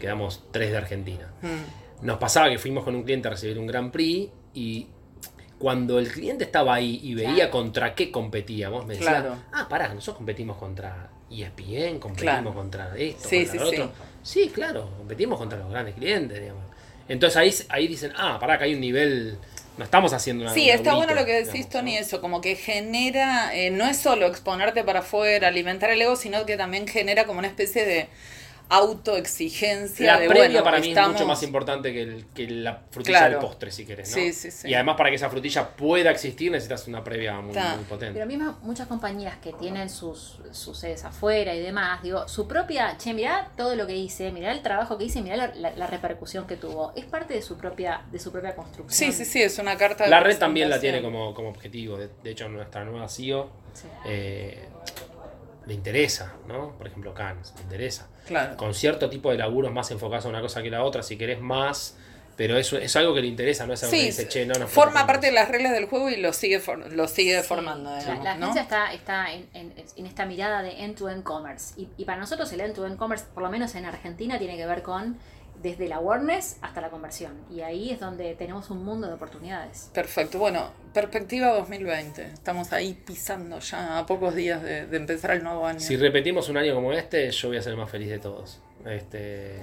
Quedamos 0.00 0.44
tres 0.50 0.70
de 0.70 0.76
Argentina. 0.76 1.30
Mm. 1.42 2.04
Nos 2.06 2.18
pasaba 2.18 2.48
que 2.50 2.58
fuimos 2.58 2.84
con 2.84 2.94
un 2.94 3.02
cliente 3.02 3.28
a 3.28 3.30
recibir 3.32 3.58
un 3.58 3.66
Grand 3.66 3.90
Prix 3.90 4.30
y 4.54 4.86
cuando 5.58 5.98
el 5.98 6.08
cliente 6.12 6.44
estaba 6.44 6.74
ahí 6.74 7.00
y 7.02 7.14
veía 7.14 7.34
Claro. 7.34 7.50
contra 7.50 7.94
qué 7.94 8.10
competíamos, 8.12 8.84
me 8.86 8.94
decía, 8.94 9.10
Claro. 9.22 9.36
ah, 9.52 9.66
pará, 9.68 9.88
nosotros 9.88 10.16
competimos 10.18 10.58
contra 10.58 11.08
ESPN, 11.30 11.98
competimos 11.98 12.34
Claro. 12.40 12.54
contra 12.54 12.94
esto, 12.98 13.26
Sí, 13.28 13.38
contra 13.46 13.52
sí, 13.52 13.58
lo 13.58 13.70
sí. 13.70 13.76
otro. 13.80 13.86
Sí, 13.86 13.92
claro, 14.52 14.90
competimos 14.98 15.38
contra 15.38 15.58
los 15.58 15.70
grandes 15.70 15.94
clientes, 15.94 16.40
digamos. 16.40 16.64
Entonces 17.08 17.36
ahí, 17.36 17.54
ahí 17.68 17.86
dicen, 17.86 18.12
ah, 18.16 18.38
pará, 18.40 18.58
que 18.58 18.64
hay 18.64 18.74
un 18.74 18.80
nivel, 18.80 19.38
no 19.78 19.84
estamos 19.84 20.12
haciendo 20.12 20.44
una... 20.44 20.52
Sí, 20.52 20.68
está 20.68 20.94
bueno 20.94 21.14
lo 21.14 21.24
que 21.24 21.44
decís, 21.44 21.68
Tony, 21.68 21.94
¿no? 21.94 22.00
eso, 22.00 22.20
como 22.20 22.40
que 22.40 22.56
genera, 22.56 23.54
eh, 23.54 23.70
no 23.70 23.86
es 23.86 23.96
solo 23.96 24.26
exponerte 24.26 24.82
para 24.82 25.00
afuera, 25.00 25.48
alimentar 25.48 25.90
el 25.90 26.02
ego, 26.02 26.16
sino 26.16 26.44
que 26.46 26.56
también 26.56 26.88
genera 26.88 27.24
como 27.24 27.38
una 27.38 27.48
especie 27.48 27.86
de 27.86 28.08
autoexigencia. 28.68 30.06
La 30.14 30.20
de, 30.20 30.28
previa 30.28 30.48
bueno, 30.48 30.64
para 30.64 30.78
mí 30.80 30.88
estamos- 30.88 31.10
es 31.10 31.14
mucho 31.14 31.26
más 31.26 31.42
importante 31.42 31.92
que, 31.92 32.02
el- 32.02 32.26
que 32.34 32.48
la 32.48 32.82
frutilla 32.90 33.18
Claro. 33.18 33.38
del 33.38 33.46
postre, 33.46 33.70
si 33.70 33.84
querés, 33.86 34.08
¿no? 34.10 34.14
Sí, 34.16 34.32
sí, 34.32 34.50
sí. 34.50 34.68
Y 34.68 34.74
además 34.74 34.96
para 34.96 35.10
que 35.10 35.16
esa 35.16 35.30
frutilla 35.30 35.68
pueda 35.76 36.10
existir 36.10 36.50
necesitas 36.50 36.86
una 36.88 37.02
previa 37.04 37.40
muy, 37.40 37.54
potente. 37.88 38.14
Pero 38.14 38.26
mismo 38.26 38.58
muchas 38.62 38.86
compañías 38.88 39.36
que 39.38 39.52
tienen 39.52 39.88
sus, 39.90 40.38
sus 40.52 40.78
sedes 40.78 41.04
afuera 41.04 41.54
y 41.54 41.60
demás, 41.60 42.02
digo, 42.02 42.26
su 42.28 42.46
propia, 42.48 42.96
che, 42.98 43.14
mirá 43.14 43.50
todo 43.56 43.74
lo 43.76 43.86
que 43.86 43.96
hice, 43.96 44.30
mirá 44.32 44.52
el 44.52 44.62
trabajo 44.62 44.98
que 44.98 45.04
hice, 45.04 45.22
mirá 45.22 45.36
la, 45.36 45.54
la- 45.54 45.70
la 45.76 45.86
repercusión 45.86 46.46
que 46.46 46.56
tuvo. 46.56 46.92
Es 46.96 47.04
parte 47.04 47.34
de 47.34 47.42
su 47.42 47.56
propia, 47.56 48.02
de 48.10 48.18
su 48.18 48.32
propia 48.32 48.54
construcción. 48.54 49.12
Sí, 49.12 49.16
sí, 49.16 49.24
sí, 49.24 49.42
es 49.42 49.58
una 49.58 49.76
carta 49.76 50.04
de 50.04 50.10
La 50.10 50.20
red 50.20 50.38
también 50.38 50.70
la 50.70 50.80
tiene 50.80 51.02
como, 51.02 51.34
como 51.34 51.48
objetivo. 51.50 51.96
De, 51.96 52.08
de 52.22 52.30
hecho, 52.30 52.48
nuestra 52.48 52.84
nueva 52.84 53.08
CEO 53.08 53.50
Sí. 53.74 53.86
eh, 54.06 54.68
le 55.66 55.74
interesa, 55.74 56.34
¿no? 56.46 56.72
Por 56.78 56.86
ejemplo, 56.86 57.12
Cannes, 57.14 57.52
le 57.56 57.62
interesa. 57.62 58.08
Claro. 58.26 58.56
Con 58.56 58.72
cierto 58.74 59.10
tipo 59.10 59.30
de 59.30 59.38
laburos 59.38 59.72
más 59.72 59.90
enfocados 59.90 60.24
a 60.26 60.28
una 60.28 60.40
cosa 60.40 60.62
que 60.62 60.70
la 60.70 60.82
otra, 60.84 61.02
si 61.02 61.16
querés 61.18 61.40
más. 61.40 61.96
Pero 62.36 62.58
eso 62.58 62.76
es 62.76 62.94
algo 62.96 63.14
que 63.14 63.22
le 63.22 63.28
interesa, 63.28 63.66
no 63.66 63.72
es 63.72 63.82
algo 63.82 63.92
que 63.96 64.02
dice, 64.04 64.28
che, 64.28 64.44
no 64.44 64.52
nos 64.58 64.70
forma 64.70 64.92
preocupemos". 64.92 65.06
parte 65.06 65.26
de 65.28 65.32
las 65.32 65.48
reglas 65.48 65.72
del 65.72 65.86
juego 65.86 66.10
y 66.10 66.16
lo 66.18 66.34
sigue, 66.34 66.60
for- 66.60 66.92
lo 66.92 67.08
sigue 67.08 67.40
Sí, 67.40 67.48
formando, 67.48 67.90
la- 67.90 67.98
digamos, 67.98 68.24
la, 68.24 68.34
¿no? 68.34 68.44
agencia 68.50 68.60
está, 68.62 68.92
está 68.92 69.32
en, 69.32 69.48
en- 69.54 69.72
en 69.96 70.04
esta 70.06 70.26
mirada 70.26 70.60
de 70.60 70.84
end-to-end 70.84 71.22
commerce. 71.22 71.72
Y, 71.80 71.88
y 71.96 72.04
para 72.04 72.18
nosotros 72.18 72.52
el 72.52 72.60
end-to-end 72.60 72.98
commerce, 72.98 73.24
por 73.32 73.42
lo 73.42 73.48
menos 73.50 73.74
en 73.74 73.86
Argentina, 73.86 74.38
tiene 74.38 74.58
que 74.58 74.66
ver 74.66 74.82
con 74.82 75.16
desde 75.62 75.88
la 75.88 75.96
awareness 75.96 76.58
hasta 76.62 76.80
la 76.80 76.90
conversión. 76.90 77.32
Y 77.50 77.60
ahí 77.60 77.90
es 77.90 78.00
donde 78.00 78.34
tenemos 78.34 78.70
un 78.70 78.84
mundo 78.84 79.06
de 79.06 79.14
oportunidades. 79.14 79.90
Perfecto. 79.94 80.38
Bueno, 80.38 80.70
perspectiva 80.92 81.48
2020. 81.54 82.24
Estamos 82.26 82.72
ahí 82.72 82.94
pisando 83.06 83.58
ya 83.58 83.98
a 83.98 84.06
pocos 84.06 84.34
días 84.34 84.62
de, 84.62 84.86
de 84.86 84.96
empezar 84.96 85.32
el 85.32 85.42
nuevo 85.42 85.66
año. 85.66 85.80
Si 85.80 85.96
repetimos 85.96 86.48
un 86.48 86.56
año 86.56 86.74
como 86.74 86.92
este, 86.92 87.30
yo 87.30 87.48
voy 87.48 87.56
a 87.56 87.62
ser 87.62 87.72
el 87.72 87.78
más 87.78 87.90
feliz 87.90 88.08
de 88.08 88.18
todos. 88.18 88.60
Este, 88.84 89.56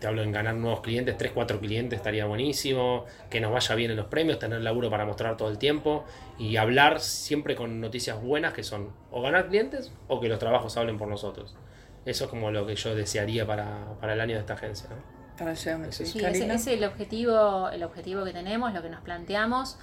te 0.00 0.06
hablo 0.06 0.22
en 0.22 0.32
ganar 0.32 0.54
nuevos 0.54 0.80
clientes, 0.80 1.16
3, 1.16 1.32
4 1.32 1.58
clientes 1.60 1.98
estaría 1.98 2.26
buenísimo, 2.26 3.06
que 3.30 3.40
nos 3.40 3.52
vaya 3.52 3.74
bien 3.74 3.90
en 3.90 3.96
los 3.96 4.06
premios, 4.06 4.38
tener 4.38 4.60
laburo 4.60 4.90
para 4.90 5.04
mostrar 5.04 5.36
todo 5.36 5.48
el 5.48 5.58
tiempo 5.58 6.04
y 6.38 6.56
hablar 6.56 7.00
siempre 7.00 7.54
con 7.54 7.80
noticias 7.80 8.20
buenas 8.20 8.52
que 8.52 8.62
son 8.62 8.90
o 9.10 9.22
ganar 9.22 9.48
clientes 9.48 9.92
o 10.08 10.20
que 10.20 10.28
los 10.28 10.38
trabajos 10.38 10.76
hablen 10.76 10.98
por 10.98 11.08
nosotros. 11.08 11.56
Eso 12.04 12.24
es 12.24 12.30
como 12.30 12.50
lo 12.50 12.66
que 12.66 12.76
yo 12.76 12.94
desearía 12.94 13.46
para, 13.46 13.94
para 14.00 14.12
el 14.12 14.20
año 14.20 14.34
de 14.34 14.40
esta 14.40 14.54
agencia. 14.54 14.88
¿no? 14.90 15.15
Para. 15.36 15.52
Sí, 16.12 16.18
ese, 16.30 16.46
es 16.54 16.66
el 16.66 16.84
objetivo, 16.84 17.68
el 17.70 17.82
objetivo 17.82 18.24
que 18.24 18.32
tenemos, 18.32 18.72
lo 18.72 18.82
que 18.82 18.90
nos 18.90 19.00
planteamos. 19.02 19.76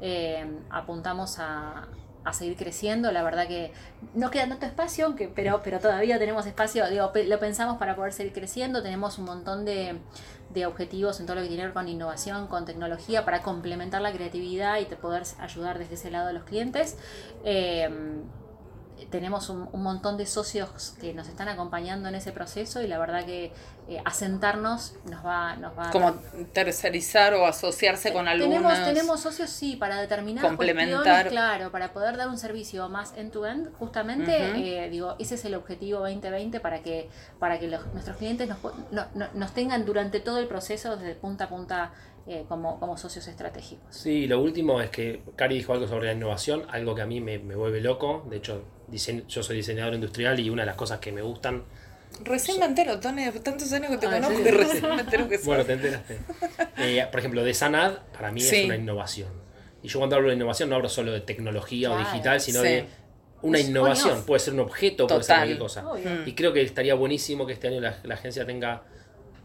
Eh, 0.00 0.46
apuntamos 0.70 1.38
a, 1.38 1.86
a 2.24 2.32
seguir 2.32 2.56
creciendo. 2.56 3.12
La 3.12 3.22
verdad 3.22 3.46
que 3.46 3.72
no 4.14 4.30
queda 4.30 4.48
tanto 4.48 4.66
espacio, 4.66 5.06
aunque, 5.06 5.28
pero, 5.28 5.60
pero 5.62 5.78
todavía 5.78 6.18
tenemos 6.18 6.46
espacio. 6.46 6.88
Digo, 6.88 7.12
pe- 7.12 7.26
lo 7.26 7.38
pensamos 7.38 7.76
para 7.78 7.96
poder 7.96 8.12
seguir 8.12 8.32
creciendo. 8.32 8.82
Tenemos 8.82 9.18
un 9.18 9.26
montón 9.26 9.64
de, 9.64 9.98
de 10.54 10.66
objetivos 10.66 11.20
en 11.20 11.26
todo 11.26 11.36
lo 11.36 11.42
que 11.42 11.48
tiene 11.48 11.62
que 11.62 11.66
ver 11.66 11.74
con 11.74 11.86
innovación, 11.88 12.46
con 12.46 12.64
tecnología, 12.64 13.24
para 13.26 13.42
complementar 13.42 14.00
la 14.00 14.12
creatividad 14.12 14.78
y 14.80 14.86
poder 14.86 15.24
ayudar 15.38 15.78
desde 15.78 15.94
ese 15.94 16.10
lado 16.10 16.28
a 16.28 16.32
los 16.32 16.44
clientes. 16.44 16.96
Eh, 17.44 17.90
tenemos 19.10 19.48
un, 19.48 19.68
un 19.72 19.82
montón 19.82 20.16
de 20.16 20.26
socios 20.26 20.94
que 21.00 21.14
nos 21.14 21.28
están 21.28 21.48
acompañando 21.48 22.08
en 22.08 22.14
ese 22.14 22.32
proceso 22.32 22.82
y 22.82 22.86
la 22.88 22.98
verdad 22.98 23.24
que 23.24 23.52
eh, 23.88 24.00
asentarnos 24.04 24.94
nos 25.10 25.24
va, 25.24 25.56
nos 25.56 25.76
va 25.78 25.88
a 25.88 25.90
Como 25.90 26.14
tercerizar 26.52 27.34
o 27.34 27.46
asociarse 27.46 28.12
con 28.12 28.28
algunos. 28.28 28.54
tenemos, 28.62 28.84
tenemos 28.84 29.20
socios, 29.20 29.50
sí, 29.50 29.76
para 29.76 30.00
determinar 30.00 30.44
Complementar. 30.44 31.28
claro, 31.28 31.70
para 31.70 31.92
poder 31.92 32.16
dar 32.16 32.28
un 32.28 32.38
servicio 32.38 32.88
más 32.88 33.12
end-to-end, 33.16 33.72
justamente, 33.78 34.36
Ujú. 34.50 34.60
eh, 34.60 34.88
digo, 34.90 35.16
ese 35.18 35.36
es 35.36 35.44
el 35.44 35.54
objetivo 35.54 36.00
2020 36.00 36.60
para 36.60 36.82
que, 36.82 37.08
para 37.38 37.58
que 37.58 37.68
los- 37.68 37.86
nuestros 37.92 38.16
clientes 38.16 38.48
nos, 38.48 38.58
pu- 38.62 38.72
no- 38.90 39.06
no- 39.14 39.28
nos 39.34 39.52
tengan 39.52 39.84
durante 39.84 40.20
todo 40.20 40.38
el 40.38 40.46
proceso, 40.46 40.96
desde 40.96 41.14
punta 41.14 41.44
a 41.44 41.48
punta, 41.48 41.92
eh, 42.26 42.44
como, 42.48 42.78
como 42.78 42.96
socios 42.96 43.26
estratégicos. 43.28 43.86
Sí, 43.96 44.26
lo 44.26 44.40
último 44.40 44.80
es 44.80 44.90
que 44.90 45.22
Cari 45.36 45.56
dijo 45.56 45.72
algo 45.72 45.88
sobre 45.88 46.06
la 46.08 46.12
innovación, 46.12 46.64
algo 46.70 46.94
que 46.94 47.02
a 47.02 47.06
mí 47.06 47.20
me, 47.20 47.38
me 47.38 47.56
vuelve 47.56 47.80
loco. 47.80 48.24
De 48.28 48.36
hecho, 48.36 48.62
yo 48.92 49.42
soy 49.42 49.56
diseñador 49.56 49.94
industrial 49.94 50.38
y 50.40 50.50
una 50.50 50.62
de 50.62 50.66
las 50.66 50.76
cosas 50.76 50.98
que 50.98 51.12
me 51.12 51.22
gustan 51.22 51.64
Recién 52.24 52.58
me 52.58 52.64
entero, 52.66 52.98
Tony, 52.98 53.24
de 53.24 53.38
tantos 53.40 53.72
años 53.72 53.88
que 53.92 53.96
te 53.98 54.06
Ah, 54.06 54.10
conozco 54.20 54.36
sí. 54.36 54.42
y 54.44 54.50
recién 54.50 54.88
me 54.96 55.00
entero 55.00 55.28
que 55.28 55.36
sos. 55.38 55.46
Bueno, 55.46 55.64
te 55.64 55.74
enteraste. 55.74 56.18
Eh, 56.78 57.06
por 57.10 57.20
ejemplo, 57.20 57.44
de 57.44 57.54
Sanad, 57.54 57.98
para 58.12 58.32
mí 58.32 58.40
Sí. 58.40 58.56
es 58.56 58.64
una 58.66 58.74
innovación. 58.76 59.28
Y 59.82 59.88
yo 59.88 60.00
cuando 60.00 60.16
hablo 60.16 60.28
de 60.28 60.34
innovación 60.34 60.68
no 60.68 60.76
hablo 60.76 60.88
solo 60.88 61.12
de 61.12 61.20
tecnología 61.20 61.90
o 61.92 61.98
digital, 61.98 62.40
sino 62.40 62.60
Sí. 62.62 62.66
de 62.68 62.86
una 63.42 63.58
Es 63.60 63.68
innovación. 63.68 64.24
Puede 64.24 64.40
ser 64.40 64.54
un 64.54 64.60
objeto, 64.60 65.06
puede 65.06 65.20
ser 65.22 65.26
Total. 65.28 65.36
cualquier 65.38 65.58
cosa. 65.58 65.88
Obvio. 65.88 66.26
Y 66.26 66.34
creo 66.34 66.52
que 66.52 66.62
estaría 66.62 66.94
buenísimo 66.94 67.46
que 67.46 67.52
este 67.54 67.68
año 67.68 67.80
la, 67.80 67.96
la 68.02 68.14
agencia 68.14 68.44
tenga 68.44 68.82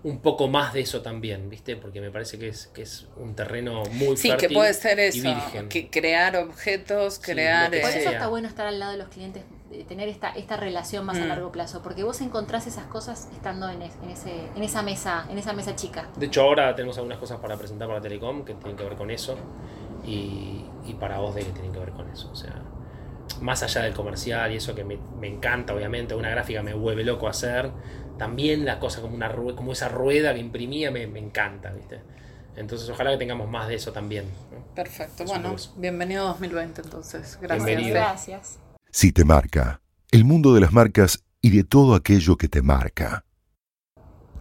un 0.05 0.19
poco 0.19 0.47
más 0.47 0.71
de 0.71 0.81
eso 0.81 1.01
también, 1.01 1.49
¿viste? 1.49 1.75
Porque 1.77 1.99
me 1.99 2.11
parece 2.11 2.37
que 2.37 2.47
es, 2.47 2.67
que 2.67 2.83
es 2.83 3.07
un 3.17 3.33
terreno 3.35 3.81
muy 3.93 4.15
Sí, 4.15 4.31
que 4.37 4.49
puede 4.49 4.71
ser 4.75 4.99
y 4.99 5.01
eso, 5.01 5.23
virgen. 5.23 5.67
que 5.67 5.89
crear 5.89 6.35
objetos, 6.37 7.15
Sí, 7.15 7.21
crear... 7.31 7.65
lo 7.65 7.71
que 7.71 7.79
Por 7.81 7.89
eh, 7.89 7.93
eso 7.93 8.01
sea. 8.03 8.11
está 8.11 8.27
bueno 8.27 8.47
estar 8.47 8.67
al 8.67 8.77
lado 8.79 8.91
de 8.91 8.99
los 8.99 9.07
clientes, 9.09 9.43
de 9.71 9.83
tener 9.83 10.07
esta, 10.07 10.29
esta 10.29 10.57
relación 10.57 11.05
más 11.05 11.17
a 11.17 11.21
Mm. 11.25 11.27
largo 11.29 11.51
plazo, 11.51 11.81
porque 11.81 12.03
vos 12.03 12.21
encontrás 12.21 12.67
esas 12.67 12.85
cosas 12.85 13.29
estando 13.33 13.67
en, 13.67 13.81
es- 13.81 13.95
en, 14.03 14.11
ese, 14.11 14.45
en 14.55 14.61
esa 14.61 14.83
mesa, 14.83 15.25
en 15.27 15.39
esa 15.39 15.53
mesa 15.53 15.75
chica. 15.75 16.07
De 16.17 16.27
hecho, 16.27 16.43
ahora 16.43 16.75
tenemos 16.75 16.97
algunas 16.97 17.17
cosas 17.17 17.39
para 17.39 17.57
presentar 17.57 17.87
para 17.87 17.99
Telecom 17.99 18.45
que 18.45 18.53
tienen 18.53 18.77
que 18.77 18.83
ver 18.83 18.95
con 18.95 19.09
eso. 19.09 19.35
Y, 20.05 20.65
y 20.85 20.93
para 20.99 21.17
vos 21.17 21.33
de 21.33 21.41
que 21.41 21.51
tienen 21.51 21.71
que 21.73 21.79
ver 21.79 21.89
con 21.91 22.07
eso. 22.11 22.29
O 22.31 22.35
sea, 22.35 22.61
más 23.41 23.63
allá 23.63 23.81
del 23.81 23.93
comercial 23.95 24.51
y 24.53 24.57
eso 24.57 24.75
que 24.75 24.83
me, 24.83 24.99
me 25.19 25.27
encanta, 25.27 25.73
obviamente, 25.73 26.13
una 26.13 26.29
gráfica 26.29 26.61
me 26.61 26.75
vuelve 26.75 27.03
loco 27.03 27.27
hacer. 27.27 27.71
También 28.17 28.65
la 28.65 28.79
cosa 28.79 29.01
como, 29.01 29.15
una 29.15 29.33
como 29.33 29.73
esa 29.73 29.89
rueda 29.89 30.33
que 30.33 30.39
imprimía 30.39 30.91
me, 30.91 31.07
me 31.07 31.19
encanta, 31.19 31.71
¿viste? 31.71 31.99
Entonces, 32.55 32.89
ojalá 32.89 33.11
que 33.11 33.17
tengamos 33.17 33.49
más 33.49 33.67
de 33.67 33.75
eso 33.75 33.91
también. 33.91 34.25
¿no? 34.51 34.65
Perfecto, 34.73 35.23
Es 35.23 35.29
bueno, 35.29 35.55
bienvenido 35.75 36.23
a 36.23 36.27
2020 36.29 36.81
entonces. 36.81 37.37
Gracias. 37.41 37.65
Bienvenido. 37.65 37.95
Gracias. 37.95 38.59
Si 38.89 39.11
te 39.11 39.25
marca, 39.25 39.81
el 40.11 40.23
mundo 40.23 40.53
de 40.53 40.61
las 40.61 40.71
marcas 40.71 41.23
y 41.41 41.49
de 41.49 41.63
todo 41.63 41.95
aquello 41.95 42.37
que 42.37 42.47
te 42.47 42.61
marca. 42.61 43.25